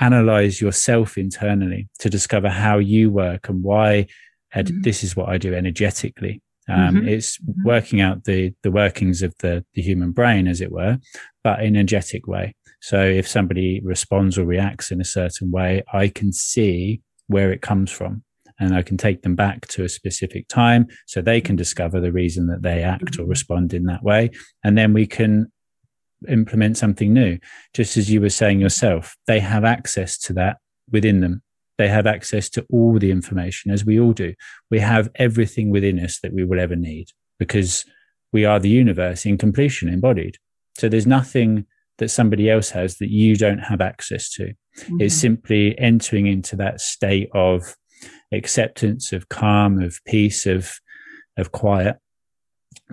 [0.00, 4.06] analyze yourself internally to discover how you work and why
[4.54, 4.82] mm-hmm.
[4.82, 6.42] this is what I do energetically.
[6.68, 7.08] Um, mm-hmm.
[7.08, 7.62] It's mm-hmm.
[7.64, 10.98] working out the the workings of the the human brain, as it were,
[11.42, 12.54] but in an energetic way.
[12.80, 17.62] So if somebody responds or reacts in a certain way, I can see where it
[17.62, 18.22] comes from,
[18.58, 22.12] and I can take them back to a specific time, so they can discover the
[22.12, 23.30] reason that they act or mm-hmm.
[23.30, 24.30] respond in that way,
[24.62, 25.52] and then we can
[26.28, 27.38] implement something new.
[27.72, 30.58] Just as you were saying yourself, they have access to that
[30.90, 31.42] within them.
[31.76, 34.34] They have access to all the information, as we all do.
[34.70, 37.08] We have everything within us that we will ever need
[37.38, 37.84] because
[38.32, 40.38] we are the universe in completion embodied.
[40.78, 41.66] So there's nothing
[41.98, 44.54] that somebody else has that you don't have access to.
[44.78, 45.00] Mm-hmm.
[45.00, 47.76] It's simply entering into that state of
[48.32, 50.72] acceptance, of calm, of peace, of,
[51.36, 51.96] of quiet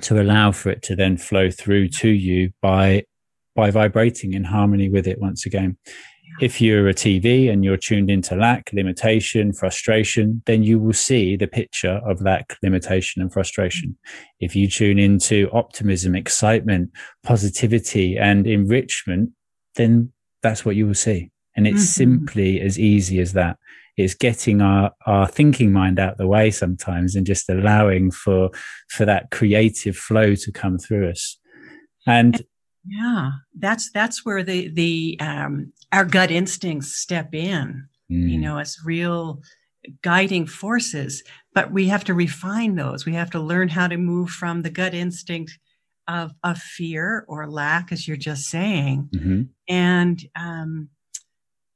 [0.02, 3.04] to allow for it to then flow through to you by
[3.56, 5.78] by vibrating in harmony with it once again.
[6.40, 11.36] If you're a TV and you're tuned into lack, limitation, frustration, then you will see
[11.36, 13.98] the picture of lack, limitation, and frustration.
[14.40, 16.92] If you tune into optimism, excitement,
[17.24, 19.32] positivity, and enrichment,
[19.76, 21.32] then that's what you will see.
[21.56, 22.12] And it's mm-hmm.
[22.12, 23.58] simply as easy as that.
[23.98, 28.50] It's getting our, our thinking mind out the way sometimes and just allowing for,
[28.90, 31.38] for that creative flow to come through us.
[32.08, 32.42] And
[32.86, 37.88] yeah, that's that's where the the um, our gut instincts step in.
[38.12, 38.30] Mm.
[38.30, 39.42] You know, as real
[40.02, 41.24] guiding forces.
[41.54, 43.06] But we have to refine those.
[43.06, 45.58] We have to learn how to move from the gut instinct
[46.08, 49.42] of of fear or lack, as you're just saying, mm-hmm.
[49.68, 50.90] and um,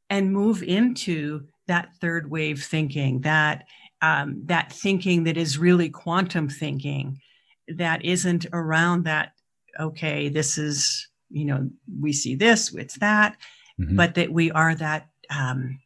[0.09, 3.65] and move into that third wave thinking, that
[4.01, 7.19] um, that thinking that is really quantum thinking,
[7.67, 9.31] that isn't around that
[9.79, 13.37] okay, this is, you know, we see this, it's that,
[13.79, 13.95] mm-hmm.
[13.95, 15.79] but that we are that, um,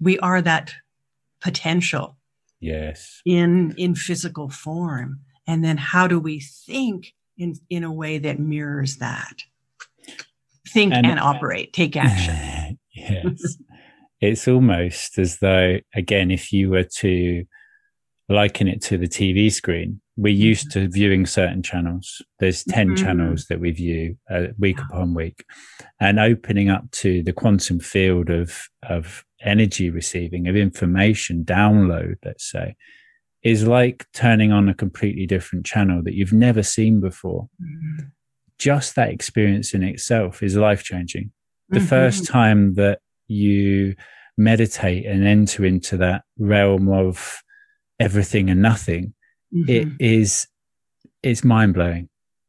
[0.00, 0.72] we are that
[1.40, 2.16] potential.
[2.60, 3.20] Yes.
[3.24, 5.20] In, in physical form.
[5.46, 9.42] And then how do we think in, in a way that mirrors that?
[10.68, 12.78] Think and, and operate, take action.
[12.94, 13.56] yes.
[14.20, 17.44] it's almost as though, again, if you were to
[18.32, 20.42] liken it to the TV screen, we're mm-hmm.
[20.42, 22.22] used to viewing certain channels.
[22.38, 23.04] There's 10 mm-hmm.
[23.04, 25.44] channels that we view uh, week upon week
[26.00, 32.50] and opening up to the quantum field of, of energy receiving, of information download, let's
[32.50, 32.76] say,
[33.42, 37.48] is like turning on a completely different channel that you've never seen before.
[37.60, 38.06] Mm-hmm.
[38.58, 41.32] Just that experience in itself is life changing.
[41.70, 41.88] The mm-hmm.
[41.88, 43.96] first time that you
[44.36, 47.42] meditate and enter into that realm of
[48.02, 49.14] everything and nothing,
[49.54, 49.70] mm-hmm.
[49.70, 50.48] it is
[51.22, 52.08] it's mind blowing.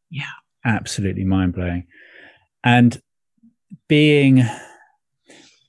[0.10, 0.24] Yeah.
[0.66, 1.86] Absolutely mind blowing.
[2.64, 3.00] And
[3.88, 4.44] being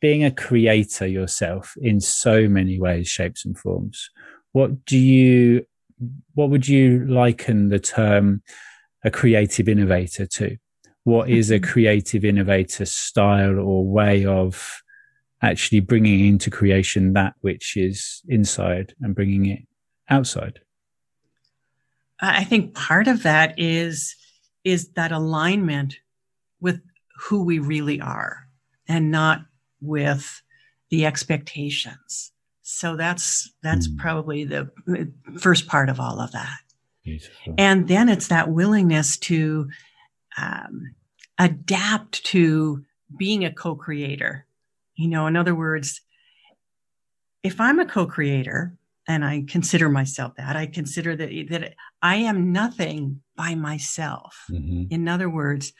[0.01, 4.11] being a creator yourself in so many ways, shapes and forms,
[4.53, 5.66] what do you
[6.35, 8.42] what would you liken the term
[9.05, 10.57] a creative innovator to?
[11.05, 11.70] What is a mm-hmm.
[11.70, 14.81] creative innovator style or way of
[15.42, 19.61] actually bringing into creation that which is inside and bringing it
[20.09, 20.61] outside?
[22.20, 24.16] I think part of that is
[24.64, 25.96] is that alignment
[26.61, 26.80] with
[27.16, 28.48] who we really are
[28.88, 29.40] and not
[29.80, 30.42] with
[30.90, 32.32] the expectations.
[32.62, 33.98] So that's that's mm.
[33.98, 34.70] probably the
[35.38, 36.59] first part of all of that.
[37.02, 37.55] Beautiful.
[37.59, 39.68] And then it's that willingness to
[40.38, 40.94] um,
[41.38, 42.82] adapt to
[43.18, 44.46] being a co-creator.
[44.94, 46.00] You know, in other words,
[47.42, 48.74] if I'm a co-creator,
[49.07, 50.57] and I consider myself that.
[50.57, 54.36] I consider that that I am nothing by myself.
[54.50, 54.84] Mm-hmm.
[54.90, 55.72] In other words,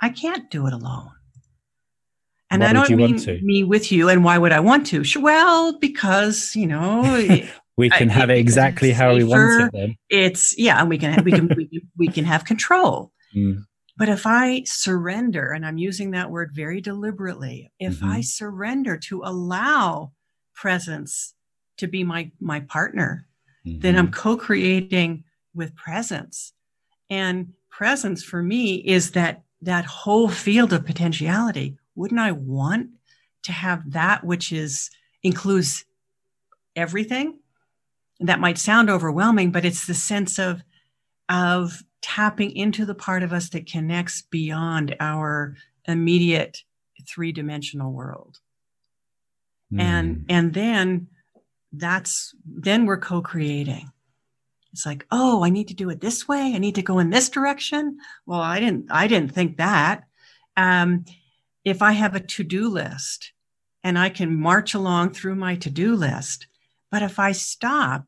[0.00, 1.10] I can't do it alone.
[2.50, 4.08] And why I don't mean me with you.
[4.10, 5.04] And why would I want to?
[5.04, 7.02] Sure, Well, because you know
[7.76, 9.96] we can I- have it exactly it's how we want it then.
[10.10, 13.10] it's yeah, and we can we can we can, we can have control.
[13.34, 13.64] Mm,
[13.96, 18.08] But if I surrender, and I'm using that word very deliberately, if Mhm.
[18.16, 20.12] I surrender to allow
[20.54, 21.32] presence
[21.78, 23.26] to be my my partner,
[23.64, 26.52] then I'm co-creating with presence.
[27.10, 31.76] And presence for me is that that whole field of potentiality.
[31.94, 32.90] Wouldn't I want
[33.44, 34.90] to have that which is
[35.22, 35.84] includes
[36.74, 37.38] everything?
[38.20, 40.62] That might sound overwhelming, but it's the sense of
[41.28, 45.56] of tapping into the part of us that connects beyond our
[45.86, 46.64] immediate
[47.08, 48.38] three-dimensional world
[49.76, 50.24] and Mm.
[50.28, 51.08] and then
[51.72, 53.90] that's then we're co-creating.
[54.72, 56.52] It's like oh i need to do it this way.
[56.54, 57.98] I need to go in this direction.
[58.26, 60.04] Well i didn't i didn't think that.
[60.56, 61.04] Um,
[61.64, 63.32] if i have a to-do list
[63.84, 66.46] and i can march along through my to-do list
[66.90, 68.04] but if i stop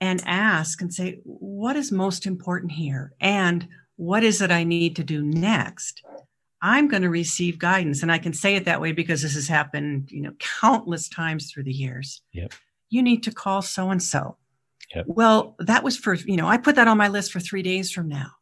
[0.00, 3.12] and ask and say what is most important here?
[3.20, 6.02] And what is it i need to do next?
[6.62, 8.02] I'm going to receive guidance.
[8.02, 11.50] And i can say it that way because this has happened you know countless times
[11.50, 12.22] through the years.
[12.32, 12.52] Yep.
[12.90, 14.36] You need to call so and so
[15.06, 17.90] well that was for you know i put that on my list for three days
[17.90, 18.32] from now.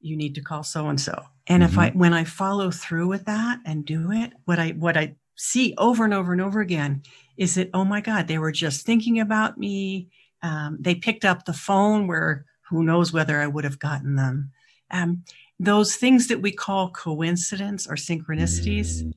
[0.00, 3.24] You need to call so and so and if i when i follow through with
[3.26, 7.02] that and do it what i what i see over and over and over again
[7.36, 10.08] is that oh my god they were just thinking about me.
[10.42, 14.52] Um, they picked up the phone where who knows whether i would have gotten them.
[14.90, 15.24] Um,
[15.58, 19.12] those things that we call coincidence or synchronicities Mm,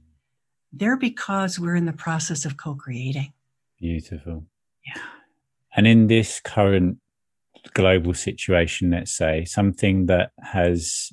[0.74, 3.34] they're because we're in the process of co-creating
[3.82, 4.46] beautiful.
[4.86, 5.02] Yeah.
[5.76, 6.98] And in this current
[7.74, 11.12] global situation, let's say something that has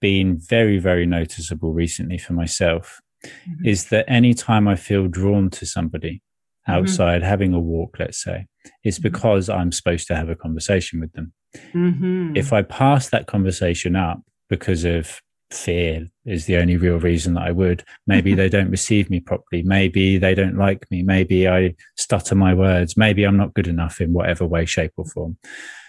[0.00, 3.66] been very, very noticeable recently for myself Mhm.
[3.66, 6.22] is that anytime I feel drawn to somebody
[6.68, 6.74] Mhm.
[6.74, 8.46] outside having a walk, let's say,
[8.84, 9.02] it's Mhm.
[9.02, 11.32] because I'm supposed to have a conversation with them.
[11.72, 12.36] Mhm.
[12.36, 17.42] If I pass that conversation up because of fear is the only real reason that
[17.44, 19.62] I would, maybe they don't receive me properly.
[19.62, 21.02] Maybe they don't like me.
[21.02, 22.96] Maybe I stutter my words.
[22.96, 25.36] Maybe I'm not good enough in whatever way, shape, or form.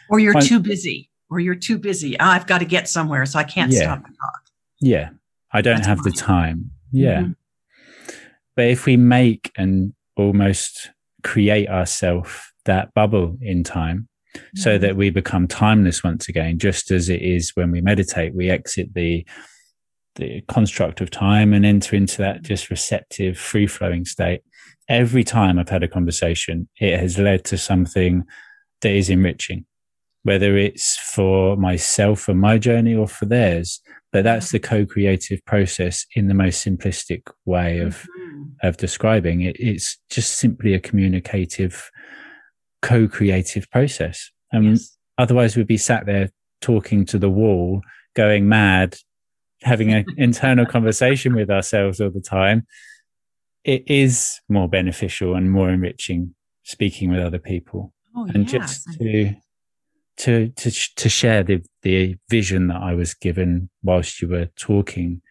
[0.10, 0.44] or you're Fine.
[0.44, 3.72] too busy or you're too busy Ah, i've got to get somewhere so i can't
[3.74, 3.80] Yeah.
[3.82, 4.42] stop and talk
[4.80, 5.10] Yeah.
[5.52, 6.72] I don't That's have the time.
[6.92, 7.22] Yeah.
[7.24, 7.36] Mhm.
[8.56, 10.92] But if we make and almost
[11.24, 12.32] create ourselves
[12.66, 14.07] that bubble in time,
[14.56, 14.82] so Mhm.
[14.82, 18.94] that we become timeless once again, just as it is when we meditate, we exit
[18.94, 19.26] the
[20.16, 24.42] the construct of time and enter into that just receptive, free flowing state.
[24.90, 28.24] Every time I've had a conversation, it has led to something
[28.82, 29.66] that is enriching,
[30.24, 33.80] whether it's for myself and my journey or for theirs.
[34.12, 38.54] But that's the co-creative process in the most simplistic way of Mhm.
[38.64, 39.56] of describing it.
[39.60, 41.92] It's just simply a communicative,
[42.82, 44.32] co-creative process.
[44.52, 44.98] And Yes.
[45.18, 46.30] otherwise we'd be sat there
[46.62, 47.82] talking to the wall,
[48.16, 48.98] going mad,
[49.62, 52.66] having an internal conversation with ourselves all the time.
[53.64, 58.84] It is more beneficial and more enriching speaking with other people oh, and yes.
[58.84, 59.36] just to
[60.18, 65.22] to to to share the the vision that I was given whilst you were talking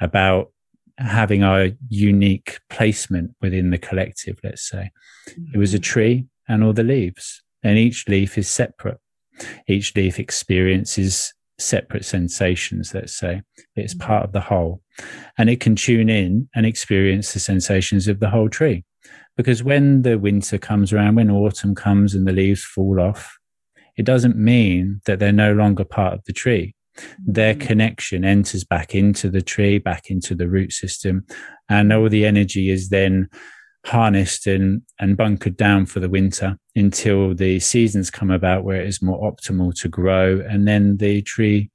[0.00, 0.52] about
[0.98, 4.90] having our unique placement within the collective let's say
[5.54, 5.82] it was a Mhm.
[5.82, 7.42] tree and all the leaves.
[7.62, 8.98] And each leaf is separate.
[9.68, 13.42] Each leaf experiences separate sensations let's say.
[13.76, 14.00] It's Mhm.
[14.00, 14.82] part of the whole.
[15.38, 18.84] And it can tune in and experience the sensations of the whole tree.
[19.36, 23.38] Because when the winter comes around when autumn comes and the leaves fall off
[23.96, 26.74] it doesn't mean that they're no longer part of the tree.
[27.24, 27.60] Their Mhm.
[27.60, 31.24] connection enters back into the tree, back into the root system,
[31.68, 33.28] and all the energy is then
[33.84, 38.86] harnessed and, and bunkered down for the winter until the seasons come about where it
[38.86, 40.40] is more optimal to grow.
[40.48, 41.70] And then the tree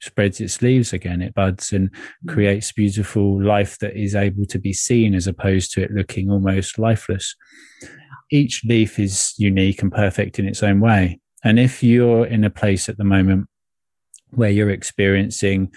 [0.00, 2.28] spreads its leaves again, it buds and Mhm.
[2.28, 6.78] creates beautiful life that is able to be seen as opposed to it looking almost
[6.78, 7.34] lifeless.
[8.30, 11.20] Each leaf is unique and perfect in its own way.
[11.42, 13.46] And if you're in a place at the moment
[14.30, 15.72] where you're experiencing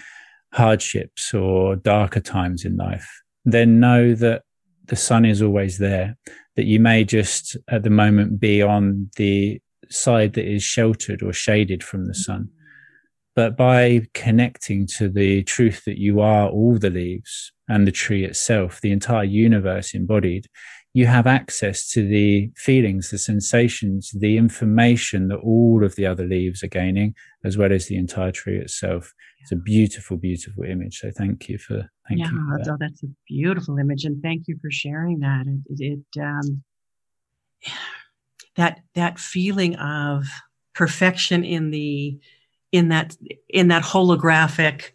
[0.54, 3.08] hardships or darker times in life,
[3.44, 4.42] then know that
[4.88, 6.16] the sun is always there,
[6.56, 9.60] that you may just at the moment be on the
[9.90, 12.48] side that is sheltered or shaded from the sun.
[13.36, 18.24] But by connecting to the truth that you are all the leaves and the tree
[18.24, 20.48] itself, the entire universe embodied,
[20.94, 26.26] you have access to the feelings, the sensations, the information that all of the other
[26.26, 27.14] leaves are gaining,
[27.44, 29.12] as well as the entire tree itself.
[29.40, 30.98] It's a beautiful, beautiful image.
[30.98, 32.46] So thank you for thank yeah, you.
[32.48, 32.70] For that.
[32.72, 35.46] Oh, that's a beautiful image, and thank you for sharing that.
[35.46, 36.64] It, it, it um,
[38.56, 40.24] that that feeling of
[40.74, 42.18] perfection in the
[42.72, 43.16] in that
[43.48, 44.90] in that holographic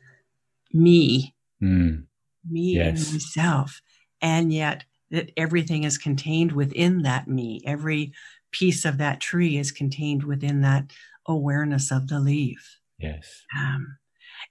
[0.73, 2.03] me, mm.
[2.49, 3.05] me yes.
[3.05, 3.81] and myself,
[4.21, 7.61] and yet that everything is contained within that me.
[7.65, 8.13] Every
[8.51, 10.91] piece of that tree is contained within that
[11.27, 12.79] awareness of the leaf.
[12.97, 13.43] Yes.
[13.57, 13.97] Um,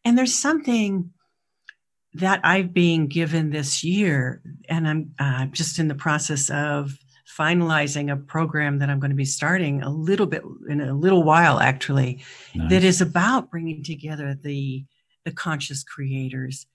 [0.05, 1.11] and there's something
[2.15, 6.97] that I've been given this year, and I'm uh, just in the process of
[7.39, 11.25] finalizing a program that I'm going to be starting a little bit in a little
[11.25, 12.23] while, actually,
[12.55, 12.71] nice.
[12.71, 14.85] that is about bringing together the
[15.25, 16.67] the conscious creators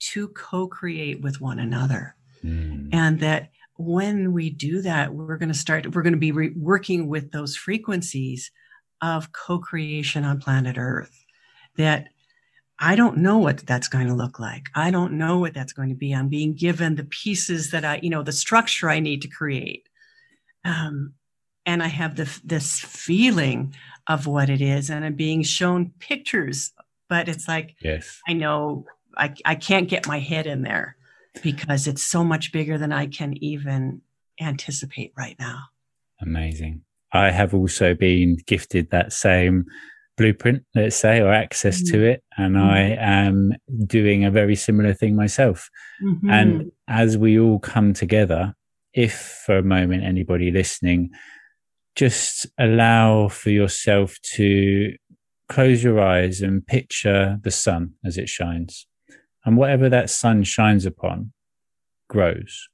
[0.00, 2.16] to co-create with one another.
[2.44, 2.90] Mm.
[2.92, 6.54] And that when we do that, we're going to start, we're going to be re-
[6.56, 8.50] working with those frequencies
[9.00, 11.24] of co creation on planet Earth.
[11.76, 12.08] That
[12.78, 14.66] I don't know what that's going to look like.
[14.74, 16.12] I don't know what that's going to be.
[16.12, 19.88] I'm being given the pieces that I, you know, the structure I need to create.
[20.64, 21.14] Um,
[21.64, 23.74] and I have the, this feeling
[24.08, 26.72] of what it is, and I'm being shown pictures,
[27.08, 28.86] but it's like, yes, I know
[29.16, 30.96] I, I can't get my head in there
[31.42, 34.02] because it's so much bigger than I can even
[34.40, 35.58] anticipate right now.
[36.20, 36.82] Amazing.
[37.12, 39.66] I have also been gifted that same
[40.16, 41.92] blueprint, let's say, or access mm-hmm.
[41.94, 42.24] to it.
[42.36, 42.70] And mm-hmm.
[42.70, 43.52] I am
[43.86, 45.68] doing a very similar thing myself.
[46.02, 46.30] Mm-hmm.
[46.30, 48.54] And as we all come together,
[48.94, 51.10] if for a moment anybody listening,
[51.96, 54.94] just allow for yourself to
[55.48, 58.86] close your eyes and picture the sun as it shines.
[59.44, 61.32] And whatever that sun shines upon
[62.08, 62.68] grows.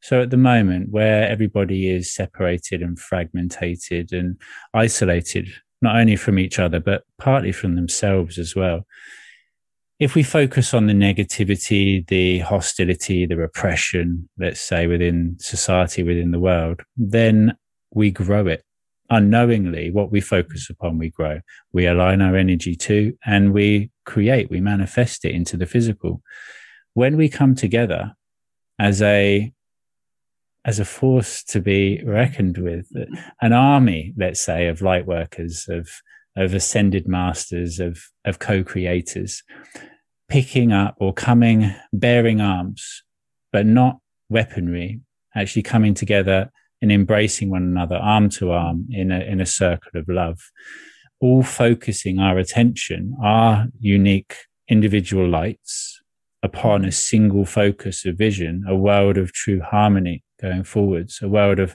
[0.00, 4.40] So at the moment, where everybody is separated and fragmented and
[4.72, 5.48] isolated,
[5.82, 8.86] not only from each other, but partly from themselves as well,
[9.98, 16.30] if we focus on the negativity, the hostility, the repression, let's say within society, within
[16.30, 17.56] the world, then
[17.92, 18.62] we grow it
[19.10, 19.90] unknowingly.
[19.90, 21.40] What we focus upon, we grow.
[21.72, 26.22] We align our energy to, and we create, we manifest it into the physical.
[26.94, 28.16] When we come together
[28.78, 29.52] as a
[30.64, 32.86] as a force to be reckoned with,
[33.40, 35.88] an army, let's say, of light workers, of
[36.36, 39.42] of ascended masters, of of co-creators,
[40.28, 43.02] picking up or coming, bearing arms,
[43.52, 43.98] but not
[44.30, 45.00] weaponry,
[45.34, 46.50] actually coming together
[46.80, 50.40] and embracing one another arm to arm in a in a circle of love
[51.20, 54.36] all focusing our attention, our unique
[54.68, 56.00] individual lights
[56.42, 61.58] upon a single focus of vision, a world of true harmony going forwards, a world
[61.58, 61.74] of,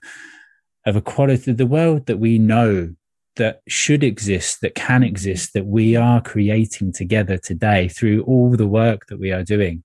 [0.86, 2.94] of equality, the world that we know
[3.36, 8.68] that should exist, that can exist, that we are creating together today through all the
[8.68, 9.84] work that we are doing.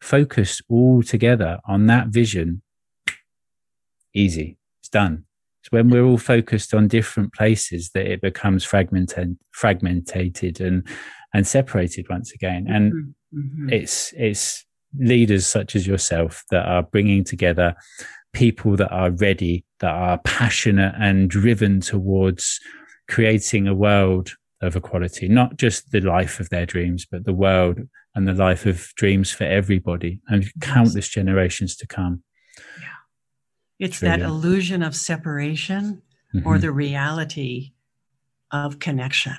[0.00, 2.62] Focus all together on that vision.
[4.14, 4.56] Easy.
[4.80, 5.24] It's done.
[5.64, 10.86] It's when we're all focused on different places that it becomes fragmented, fragmented and
[11.32, 12.66] and separated once again.
[12.68, 13.38] And mm-hmm.
[13.38, 13.72] mm-hmm.
[13.72, 14.66] it's it's
[14.98, 17.74] leaders such as yourself that are bringing together
[18.34, 22.60] people that are ready, that are passionate and driven towards
[23.08, 27.80] creating a world of equality, not just the life of their dreams, but the world
[28.14, 32.22] and the life of dreams for everybody and countless generations to come.
[33.84, 36.02] It's that illusion of separation
[36.34, 36.46] mm-hmm.
[36.46, 37.72] or the reality
[38.50, 39.36] of connection.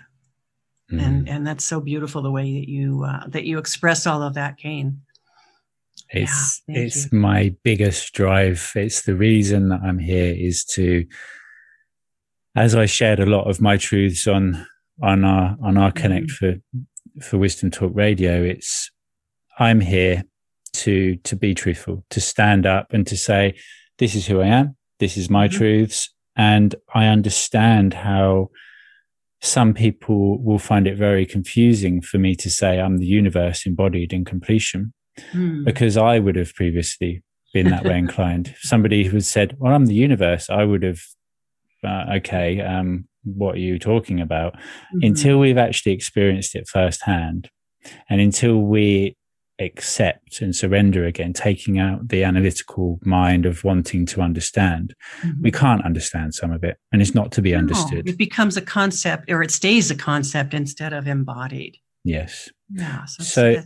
[0.91, 0.99] Mm-hmm.
[0.99, 4.35] And and that's so beautiful the way that you uh, that you express all of
[4.35, 5.01] that, Kain.
[6.09, 7.17] It's yeah, it's you.
[7.17, 8.71] my biggest drive.
[8.75, 11.07] It's the reason that I'm here is to,
[12.55, 14.67] as I shared a lot of my truths on
[15.01, 16.59] on our on our connect mm-hmm.
[17.17, 18.43] for for Wisdom Talk Radio.
[18.43, 18.91] It's
[19.57, 20.23] I'm here
[20.73, 23.55] to to be truthful, to stand up and to say,
[23.97, 24.75] this is who I am.
[24.99, 25.57] This is my mm-hmm.
[25.57, 26.09] truths.
[26.37, 28.49] And I understand how
[29.41, 34.11] some people will find it very confusing for me to say I'm the universe embodied
[34.11, 34.93] in completion
[35.33, 35.63] mm.
[35.63, 37.23] because I would have previously
[37.53, 38.53] been that way inclined.
[38.59, 40.99] Somebody who had said, Well, I'm the universe, I would have,
[41.83, 44.55] uh, okay, um, what are you talking about?
[44.55, 44.99] Mm-hmm.
[45.03, 47.49] Until we've actually experienced it firsthand
[48.09, 49.15] and until we
[49.59, 54.93] accept and surrender again, taking out the analytical mind of wanting to understand.
[55.21, 55.41] Mm-hmm.
[55.41, 58.07] We can't understand some of it, and it's not to be no, understood.
[58.07, 61.77] It becomes a concept, or it stays a concept instead of embodied.
[62.03, 62.49] Yes.
[62.69, 63.05] Yeah.
[63.05, 63.63] So, so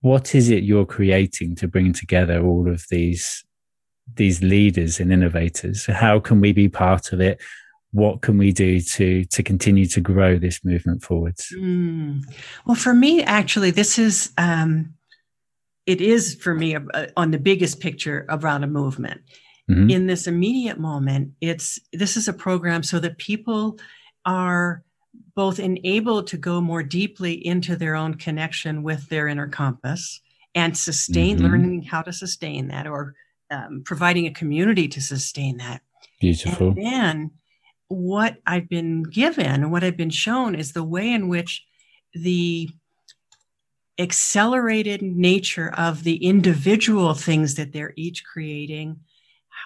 [0.00, 3.44] what is it you're creating to bring together all of these
[4.16, 5.86] these leaders and innovators.
[5.86, 7.40] How can we be part of it?
[7.92, 11.52] What can we do to to continue to grow this movement forwards?
[11.56, 12.24] Mm.
[12.66, 14.94] Well, for me, actually, this is um,
[15.86, 19.20] it is for me uh, on the biggest picture around a movement.
[19.70, 19.90] Mm-hmm.
[19.90, 23.78] In this immediate moment, it's this is a program so that people
[24.24, 24.82] are
[25.34, 30.20] both enabled to go more deeply into their own connection with their inner compass
[30.54, 31.46] and sustain mm-hmm.
[31.46, 33.14] learning how to sustain that or
[33.50, 35.82] um, providing a community to sustain that.
[36.20, 36.68] Beautiful.
[36.68, 37.30] And then
[37.92, 41.64] what I've been given and what I've been shown is the way in which
[42.14, 42.70] the
[43.98, 49.00] accelerated nature of the individual things that they're each creating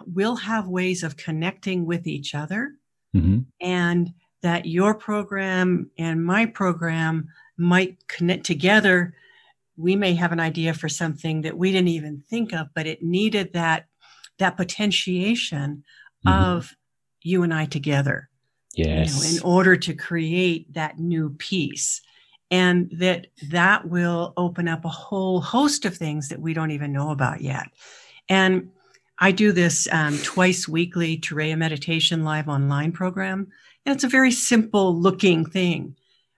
[0.05, 2.73] will have ways of connecting with each other
[3.15, 3.41] mm-hmm.
[3.61, 4.13] and
[4.43, 9.15] that your program and my program might connect together
[9.77, 13.03] we may have an idea for something that we didn't even think of, but it
[13.03, 13.87] needed that
[14.39, 15.85] that potentiation
[16.27, 16.43] mm-hmm.
[16.43, 16.75] of
[17.27, 18.29] you and I together.
[18.75, 19.17] Yes.
[19.17, 22.01] You know, in order to create that new piece.
[22.49, 26.93] And that that will open up a whole host of things that we don't even
[26.93, 27.67] know about yet.
[28.29, 28.71] And
[29.19, 33.49] I do this um, twice weekly Turiya Meditation Live online program.
[33.85, 35.97] And it's a very simple looking thing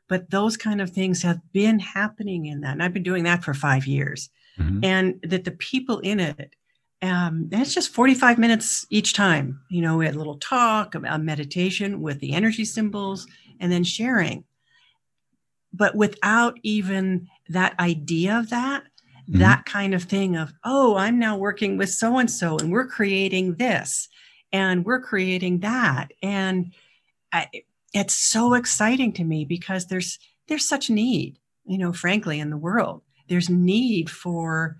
[0.08, 3.44] but those kind of things have been happening in that and i've been doing that
[3.44, 4.80] for five years mm-hmm.
[4.82, 6.56] and that the people in it
[7.02, 9.60] um, and it's just 45 minutes each time.
[9.70, 13.26] You know we had a little talk about meditation with the energy symbols
[13.60, 14.44] and then sharing.
[15.72, 19.38] But without even that idea of that mm-hmm.
[19.38, 22.86] that kind of thing of oh i'm now working with so and so and we're
[22.86, 24.08] creating this
[24.52, 26.72] and we're creating that and
[27.32, 27.48] I,
[27.94, 30.18] it's so exciting to me because there's
[30.48, 33.02] there's such need you know frankly in the world.
[33.28, 34.78] There's need for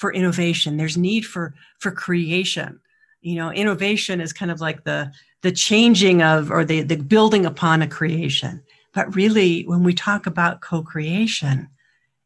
[0.00, 0.76] for innovation.
[0.76, 2.80] There's need for for creation.
[3.20, 7.46] You know innovation is kind of like the the changing of or the the building
[7.46, 8.62] upon a creation.
[8.92, 11.68] But really when we talk about co-creation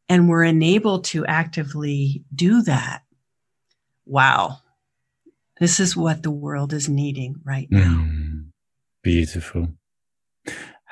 [0.09, 3.03] and we're enabled to actively do that
[4.07, 4.59] wow
[5.61, 8.07] this is what the world is needing right now.
[8.07, 8.47] Mm,
[9.03, 9.69] beautiful.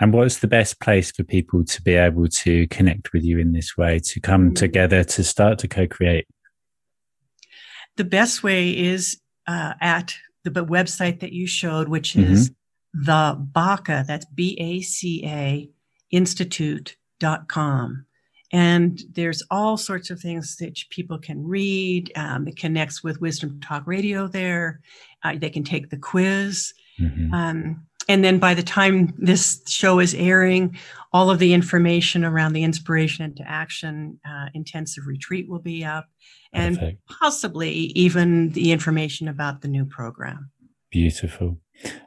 [0.00, 3.52] And what's the best place for people to be able to connect with you in
[3.52, 4.54] this way, to come mm-hmm.
[4.54, 6.26] together to start to co create?
[7.96, 10.14] The best way is uh, at
[10.44, 13.04] the website that you showed, which is mm-hmm.
[13.04, 15.70] the BACA, that's B A C A
[16.10, 18.06] Institute.com.
[18.54, 22.12] And there's all sorts of things that people can read.
[22.16, 24.80] Um, it connects with Wisdom Talk Radio there.
[25.22, 26.74] Uh, they can take the quiz.
[27.00, 27.32] Mm-hmm.
[27.32, 30.78] Um, and then by the time this show is airing,
[31.12, 36.06] all of the information around the inspiration into action uh, intensive retreat will be up,
[36.52, 37.06] and Perfect.
[37.06, 40.50] possibly even the information about the new program.
[40.90, 41.58] Beautiful.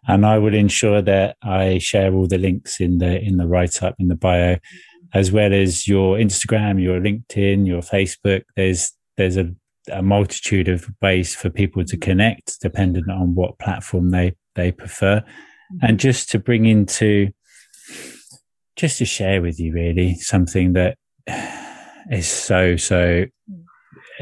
[0.08, 3.82] And I will ensure that I share all the links in the in the write
[3.84, 4.58] up in the bio,
[5.14, 8.44] as well as your Instagram, your LinkedIn, your Facebook.
[8.56, 9.54] There's there's a,
[9.92, 15.24] a multitude of ways for people to connect, depending on what platform they they prefer
[15.82, 17.30] and just to bring into
[18.76, 20.98] just to share with you really something that
[22.12, 23.26] is so so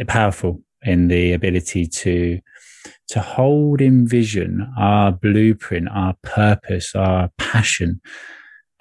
[0.07, 2.39] powerful in the ability to
[3.07, 8.01] to hold in vision our blueprint our purpose our passion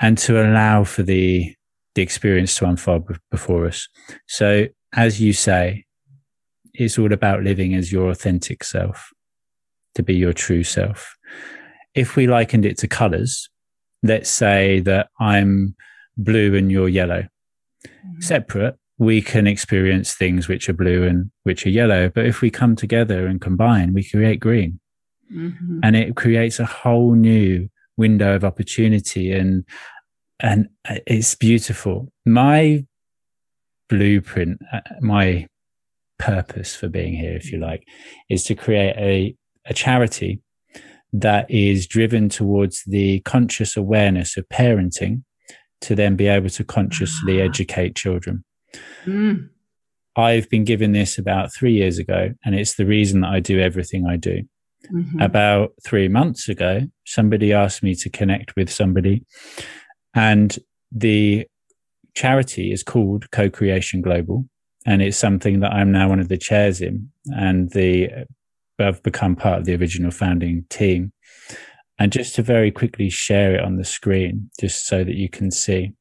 [0.00, 1.54] and to allow for the
[1.94, 3.88] the experience to unfold before us.
[4.26, 5.84] So as you say
[6.74, 9.10] it's all about living as your authentic self
[9.94, 11.16] to be your true self
[11.94, 13.48] if we likened it to colors,
[14.02, 15.74] let's say that I'm
[16.16, 17.28] blue and you're yellow,
[17.86, 18.20] mm-hmm.
[18.20, 22.08] separate, we can experience things which are blue and which are yellow.
[22.08, 24.80] But if we come together and combine, we create green.
[25.32, 25.80] Mm-hmm.
[25.82, 29.64] And it creates a whole new window of opportunity and
[30.40, 32.12] and it's beautiful.
[32.26, 32.84] My
[33.88, 35.46] blueprint, uh, my
[36.18, 37.86] purpose for being here, if you like,
[38.28, 39.36] is to create a,
[39.66, 40.40] a charity
[41.12, 45.22] that is driven towards the conscious awareness of parenting
[45.82, 47.44] to then be able to consciously ah.
[47.44, 48.44] educate children.
[49.04, 49.50] Mm.
[50.16, 53.60] I've been given this about three years ago, and it's the reason that I do
[53.60, 54.42] everything I do.
[54.92, 55.20] Mm-hmm.
[55.20, 59.24] About three months ago, somebody asked me to connect with somebody,
[60.14, 60.58] and
[60.90, 61.46] the
[62.14, 64.46] charity is called Co Creation Global,
[64.84, 67.10] and it's something that I'm now one of the chairs in.
[67.34, 68.26] And the
[68.82, 71.12] I've become part of the original founding team.
[71.98, 75.50] And just to very quickly share it on the screen, just so that you can
[75.50, 75.92] see.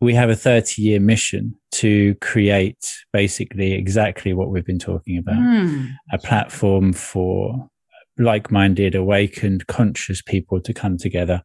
[0.00, 5.36] We have a 30 year mission to create basically exactly what we've been talking about
[5.36, 5.90] mm.
[6.12, 7.68] a platform for
[8.16, 11.42] like minded, awakened, conscious people to come together.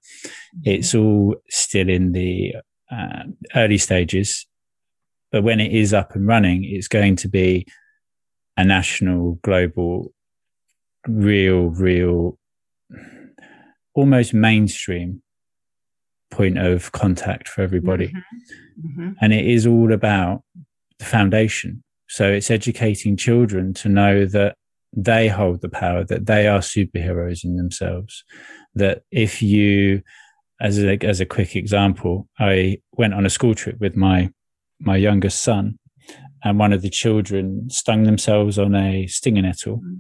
[0.64, 2.56] It's all still in the
[2.92, 3.24] uh,
[3.56, 4.46] early stages,
[5.32, 7.66] but when it is up and running, it's going to be
[8.58, 10.14] a national, global,
[11.08, 12.38] real, real,
[13.94, 15.22] almost mainstream
[16.32, 18.08] point of contact for everybody.
[18.08, 19.02] Mm-hmm.
[19.02, 19.12] Mm-hmm.
[19.22, 20.44] And it is all about
[21.00, 21.84] the foundation.
[22.10, 24.56] So it's educating children to know that
[24.96, 28.24] they hold the power, that they are superheroes in themselves.
[28.76, 30.04] That if you,
[30.62, 34.32] as a, as a quick example, I went on a school trip with my,
[34.80, 35.80] my youngest son
[36.44, 39.78] and one of the children stung themselves on a stinger nettle.
[39.78, 40.00] Mm.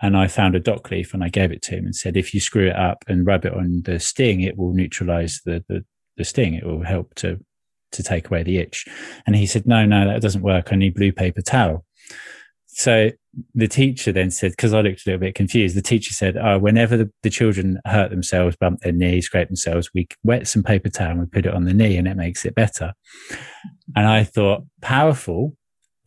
[0.00, 2.32] And I found a dock leaf and I gave it to him and said, if
[2.32, 5.84] you screw it up and rub it on the sting, it will neutralize the, the,
[6.16, 6.54] the sting.
[6.54, 7.40] It will help to,
[7.92, 8.86] to take away the itch.
[9.26, 10.68] And he said, no, no, that doesn't work.
[10.72, 11.84] I need blue paper towel.
[12.78, 13.10] So
[13.56, 16.58] the teacher then said, because I looked a little bit confused, the teacher said, oh,
[16.60, 20.88] whenever the, the, children hurt themselves, bump their knee, scrape themselves, we wet some paper
[20.88, 22.92] towel and we put it on the knee and it makes it better.
[23.96, 25.56] And I thought, powerful.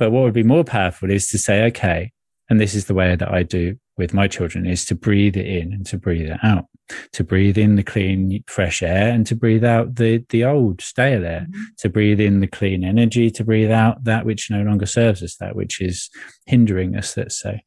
[0.02, 2.12] But what would be more powerful is to say, okay,
[2.49, 5.45] and this is the way that I do with my children is to breathe it
[5.45, 6.66] in and to breathe it out,
[7.14, 11.24] to breathe in the clean, fresh air and to breathe out the, the old stale
[11.24, 11.62] air, mm-hmm.
[11.78, 15.36] to breathe in the clean energy, to breathe out that which no longer serves us,
[15.36, 16.10] that which is
[16.47, 17.64] hindering us, let's say.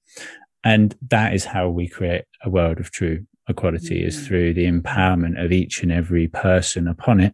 [0.64, 4.08] And that is how we create a world of true equality mm-hmm.
[4.08, 7.32] is through the empowerment of each and every person upon it,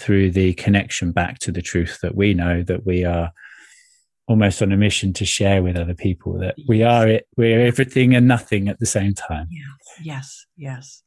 [0.00, 3.30] through the connection back to the truth that we know that we are
[4.32, 8.14] almost on a mission to share with other people that we are it, we're everything
[8.14, 9.46] and nothing at the same time.
[9.50, 11.02] yes Yes, yes.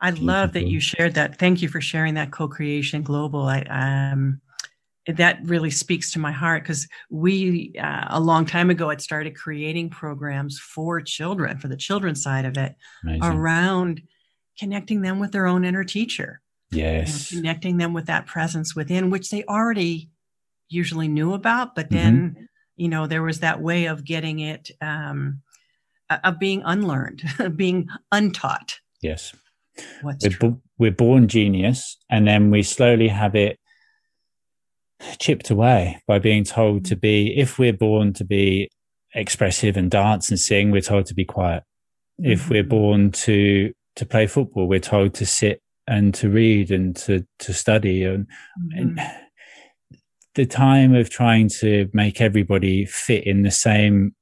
[0.00, 0.26] I Beautiful.
[0.26, 1.38] love that you shared that.
[1.38, 3.42] Thank you for sharing that co-creation global.
[3.42, 4.40] I um
[5.06, 9.36] that really speaks to my heart because we uh, a long time ago had started
[9.36, 13.22] creating programs for children for the children's side of it Amazing.
[13.22, 14.02] around
[14.58, 18.74] connecting them with their own inner teacher yes you know, connecting them with that presence
[18.74, 20.08] within which they already
[20.70, 22.44] usually knew about but then mm-hmm
[22.76, 25.42] you know there was that way of getting it um,
[26.22, 27.22] of being unlearned
[27.56, 28.80] being untaught.
[29.00, 29.34] Yes.
[30.02, 33.58] What's we're, we're born genius and then we slowly have it
[35.18, 38.70] chipped away by being told to be if we're born to be
[39.14, 41.64] expressive and dance and sing we're told to be quiet.
[42.20, 42.30] Mm-hmm.
[42.30, 46.94] if we're born to to play football we're told to sit and to read and
[46.94, 48.78] to to study and, mm-hmm.
[48.78, 49.00] and
[50.34, 54.14] the time of trying to make everybody fit in the same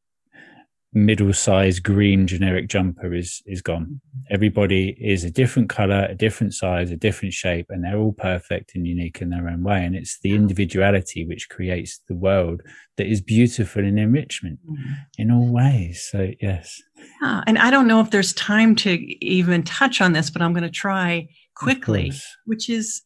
[0.94, 4.00] middle-sized green generic jumper is is gone.
[4.30, 8.72] Everybody is a different color, a different size, a different shape, and they're all perfect
[8.74, 9.84] and unique in their own way.
[9.84, 12.60] And it's the individuality which creates the world
[12.98, 14.92] that is beautiful in enrichment mm-hmm.
[15.16, 16.06] in all ways.
[16.10, 16.80] So yes.
[17.22, 18.90] Yeah, and I don't know if there's time to
[19.24, 22.12] even touch on this, but I'm going to try quickly,
[22.44, 23.02] which is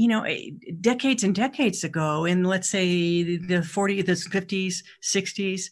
[0.00, 5.64] you know, eh, decades and decades ago, in let's say the 40s, the 50s, 60s,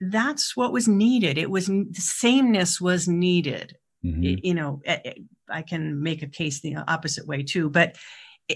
[0.00, 1.38] that's what was needed.
[1.38, 3.76] It was the sameness was needed.
[4.04, 4.40] Mm-hmm.
[4.42, 5.12] You know, eh, eh,
[5.48, 7.94] I can make a case the opposite way too, but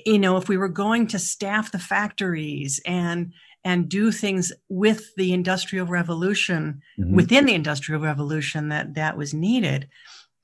[0.04, 5.14] you know, if we were going to staff the factories and and do things with
[5.16, 7.14] the industrial revolution mm-hmm.
[7.14, 9.88] within the industrial revolution that that was needed,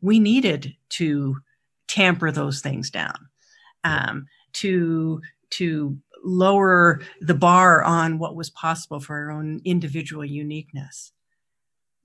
[0.01, 1.39] we needed to
[1.89, 3.29] tamper those things down.
[3.83, 5.20] Um, to
[5.51, 11.12] to lower the bar on what was possible for our own individual uniqueness.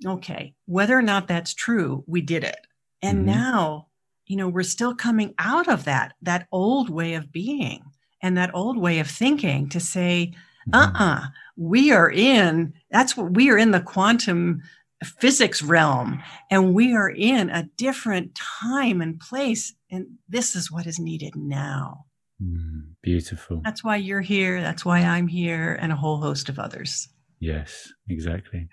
[0.06, 2.60] Okay, whether or not that's true, we did it.
[3.02, 3.38] And mm-hmm.
[3.38, 3.88] now,
[4.26, 7.84] you know, we're still coming out of that that old way of being
[8.22, 10.34] and that old way of thinking to say,
[10.70, 10.76] mm-hmm.
[10.76, 14.62] uh-uh, we are in that's what we are in the quantum
[15.04, 20.88] physics realm and we are in a different time and place and this is what
[20.88, 22.06] is needed now
[22.44, 23.62] Mm, beautiful.
[23.64, 24.62] That's why you're here.
[24.62, 27.08] That's why I'm here, and a whole host of others.
[27.40, 28.68] Yes, exactly.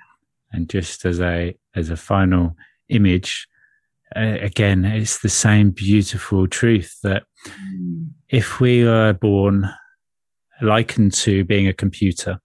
[0.53, 2.57] And just as a as a final
[2.89, 3.47] image,
[4.17, 8.09] uh, again, it's the same beautiful truth that mm.
[8.29, 9.69] if we are born
[10.63, 12.41] likened to being a computer,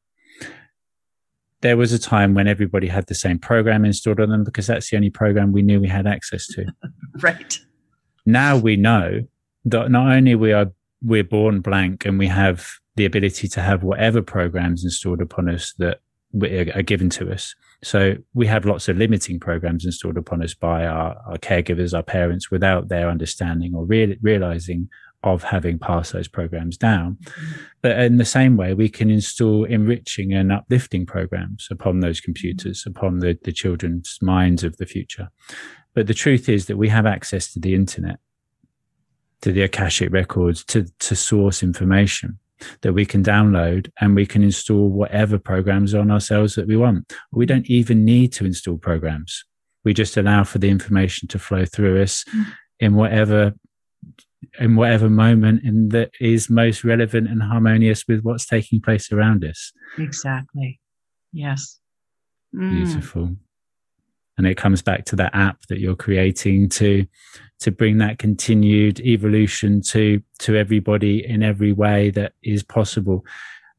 [1.61, 4.89] there was a time when everybody had the same program installed on them because that's
[4.89, 6.65] the only program we knew we had access to.
[7.21, 7.59] right.
[8.25, 9.21] Now we know
[9.65, 10.71] that not only we are
[11.01, 15.73] we're born blank and we have the ability to have whatever programs installed upon us
[15.77, 15.99] that
[16.41, 17.55] are given to us.
[17.83, 22.03] So we have lots of limiting programs installed upon us by our, our caregivers, our
[22.03, 24.89] parents, without their understanding or re- realizing
[25.23, 27.17] of having passed those programs down.
[27.23, 27.61] Mm-hmm.
[27.81, 32.83] But in the same way, we can install enriching and uplifting programs upon those computers,
[32.85, 35.29] upon the, the children's minds of the future.
[35.93, 38.19] But the truth is that we have access to the internet,
[39.45, 42.39] to the Akashic records, to, to source information
[42.81, 47.13] that we can download and we can install whatever programs on ourselves that we want.
[47.31, 49.45] We don't even need to install programs.
[49.83, 52.45] We just allow for the information to flow through us mm.
[52.79, 53.53] in whatever
[54.59, 59.45] in whatever moment in that is most relevant and harmonious with what's taking place around
[59.45, 59.71] us.
[59.99, 60.79] Exactly.
[61.31, 61.79] Yes.
[62.55, 62.83] Mm.
[62.83, 63.35] Beautiful.
[64.37, 67.05] And it comes back to that app that you're creating to
[67.61, 73.25] to bring that continued evolution to to everybody in every way that is possible.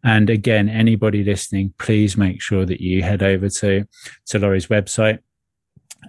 [0.03, 3.87] And again, anybody listening, please make sure that you head over to
[4.27, 5.19] to Laurie's website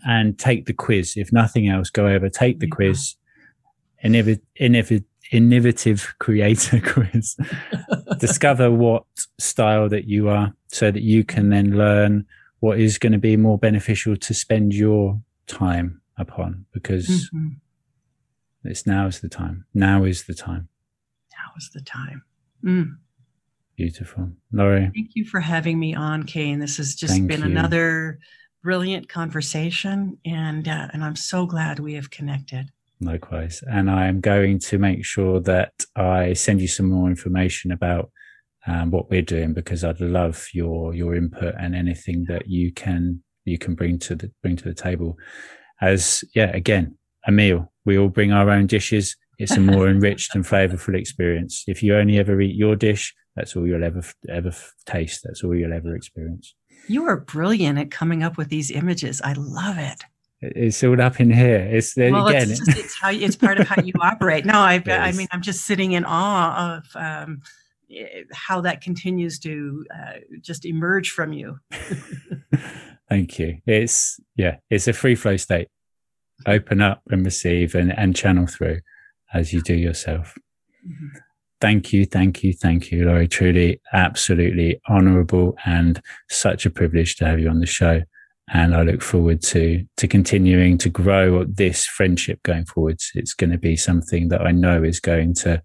[0.06, 1.18] and take the quiz.
[1.18, 2.76] If nothing else, go over, take the yeah.
[2.76, 3.16] quiz,
[4.04, 7.38] innovative, innovative, innovative creator quiz.
[8.20, 9.04] Discover what
[9.40, 12.26] style that you are so that you can then learn
[12.60, 17.48] what is going to be more beneficial to spend your time upon because mm-hmm.
[18.64, 19.66] it's now is the time.
[19.74, 20.70] Now is the time.
[21.32, 22.24] Now is the time.
[22.64, 22.98] Mm.
[23.76, 24.32] Beautiful.
[24.52, 24.92] Laurie.
[24.94, 26.60] Thank you for having me on, Kain.
[26.60, 27.46] This has just been you.
[27.46, 28.18] another
[28.64, 32.72] brilliant conversation and uh, and I'm so glad we have connected.
[33.00, 33.64] Likewise.
[33.72, 38.10] And I am going to make sure that I send you some more information about
[38.68, 43.24] um, what we're doing because I'd love your your input and anything that you can
[43.46, 45.18] you can bring to the bring to the table.
[45.82, 47.72] As yeah, again, a meal.
[47.86, 49.16] We all bring our own dishes.
[49.40, 51.64] It's a more enriched and flavorful experience.
[51.68, 54.54] If you only ever eat your dish, that's all you'll ever ever
[54.86, 55.22] taste.
[55.24, 56.54] That's all you'll ever experience.
[56.88, 59.22] You are brilliant at coming up with these images.
[59.22, 60.04] I love it
[60.42, 61.58] it's all up in here.
[61.58, 62.52] It's there well, again.
[62.52, 64.46] It's, just, it's how it's part of how you operate.
[64.46, 67.42] No, I, I mean, I'm just sitting in awe of um,
[68.34, 71.60] how that continues to uh, just emerge from you.
[73.10, 73.60] Thank you.
[73.66, 75.70] It's yeah, it's a free flow state.
[76.46, 78.80] Open up and receive and, and channel through
[79.34, 80.36] as you do yourself.
[80.86, 81.18] Mm-hmm.
[81.60, 83.28] Thank you, thank you, thank you, Laurie.
[83.28, 88.04] Truly, absolutely honourable and such a privilege to have you on the show
[88.50, 93.12] and I look forward to to continuing to grow this friendship going forwards.
[93.14, 95.62] It's going to be something that I know is going to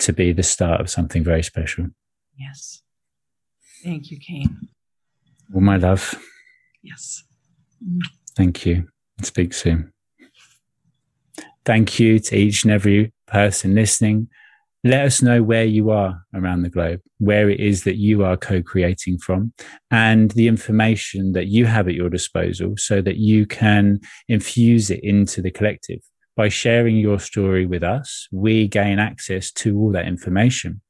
[0.00, 1.86] to be the start of something very special.
[2.38, 2.82] Yes.
[3.84, 4.68] Thank you, Kain.
[5.50, 6.14] Well, my love.
[6.82, 7.24] Yes.
[8.36, 8.88] Thank you.
[9.22, 9.92] Speak soon.
[11.64, 14.28] Thank you to each and every person listening
[14.82, 18.36] let us know where you are around the globe, where it is that you are
[18.36, 19.52] co creating from,
[19.90, 25.00] and the information that you have at your disposal so that you can infuse it
[25.02, 26.00] into the collective.
[26.40, 30.80] By sharing your story with us, we gain access to all that information,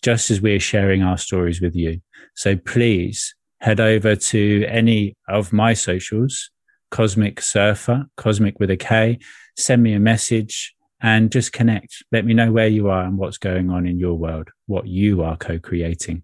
[0.00, 2.00] just as we're sharing our stories with you.
[2.34, 6.50] So please head over to any of my socials,
[6.90, 9.18] Kosmic Surfer, Cosmic with a K,
[9.58, 12.02] send me a message and just connect.
[12.10, 15.22] Let me know where you are and what's going on in your world, what you
[15.22, 16.22] are co creating.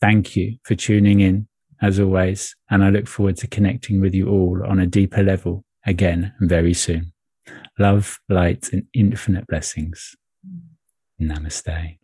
[0.00, 1.46] Thank you for tuning in
[1.82, 2.56] as always.
[2.70, 6.72] And I look forward to connecting with you all on a deeper level again very
[6.72, 7.11] soon.
[7.78, 10.14] Love, light, and infinite blessings.
[11.20, 11.98] Namaste.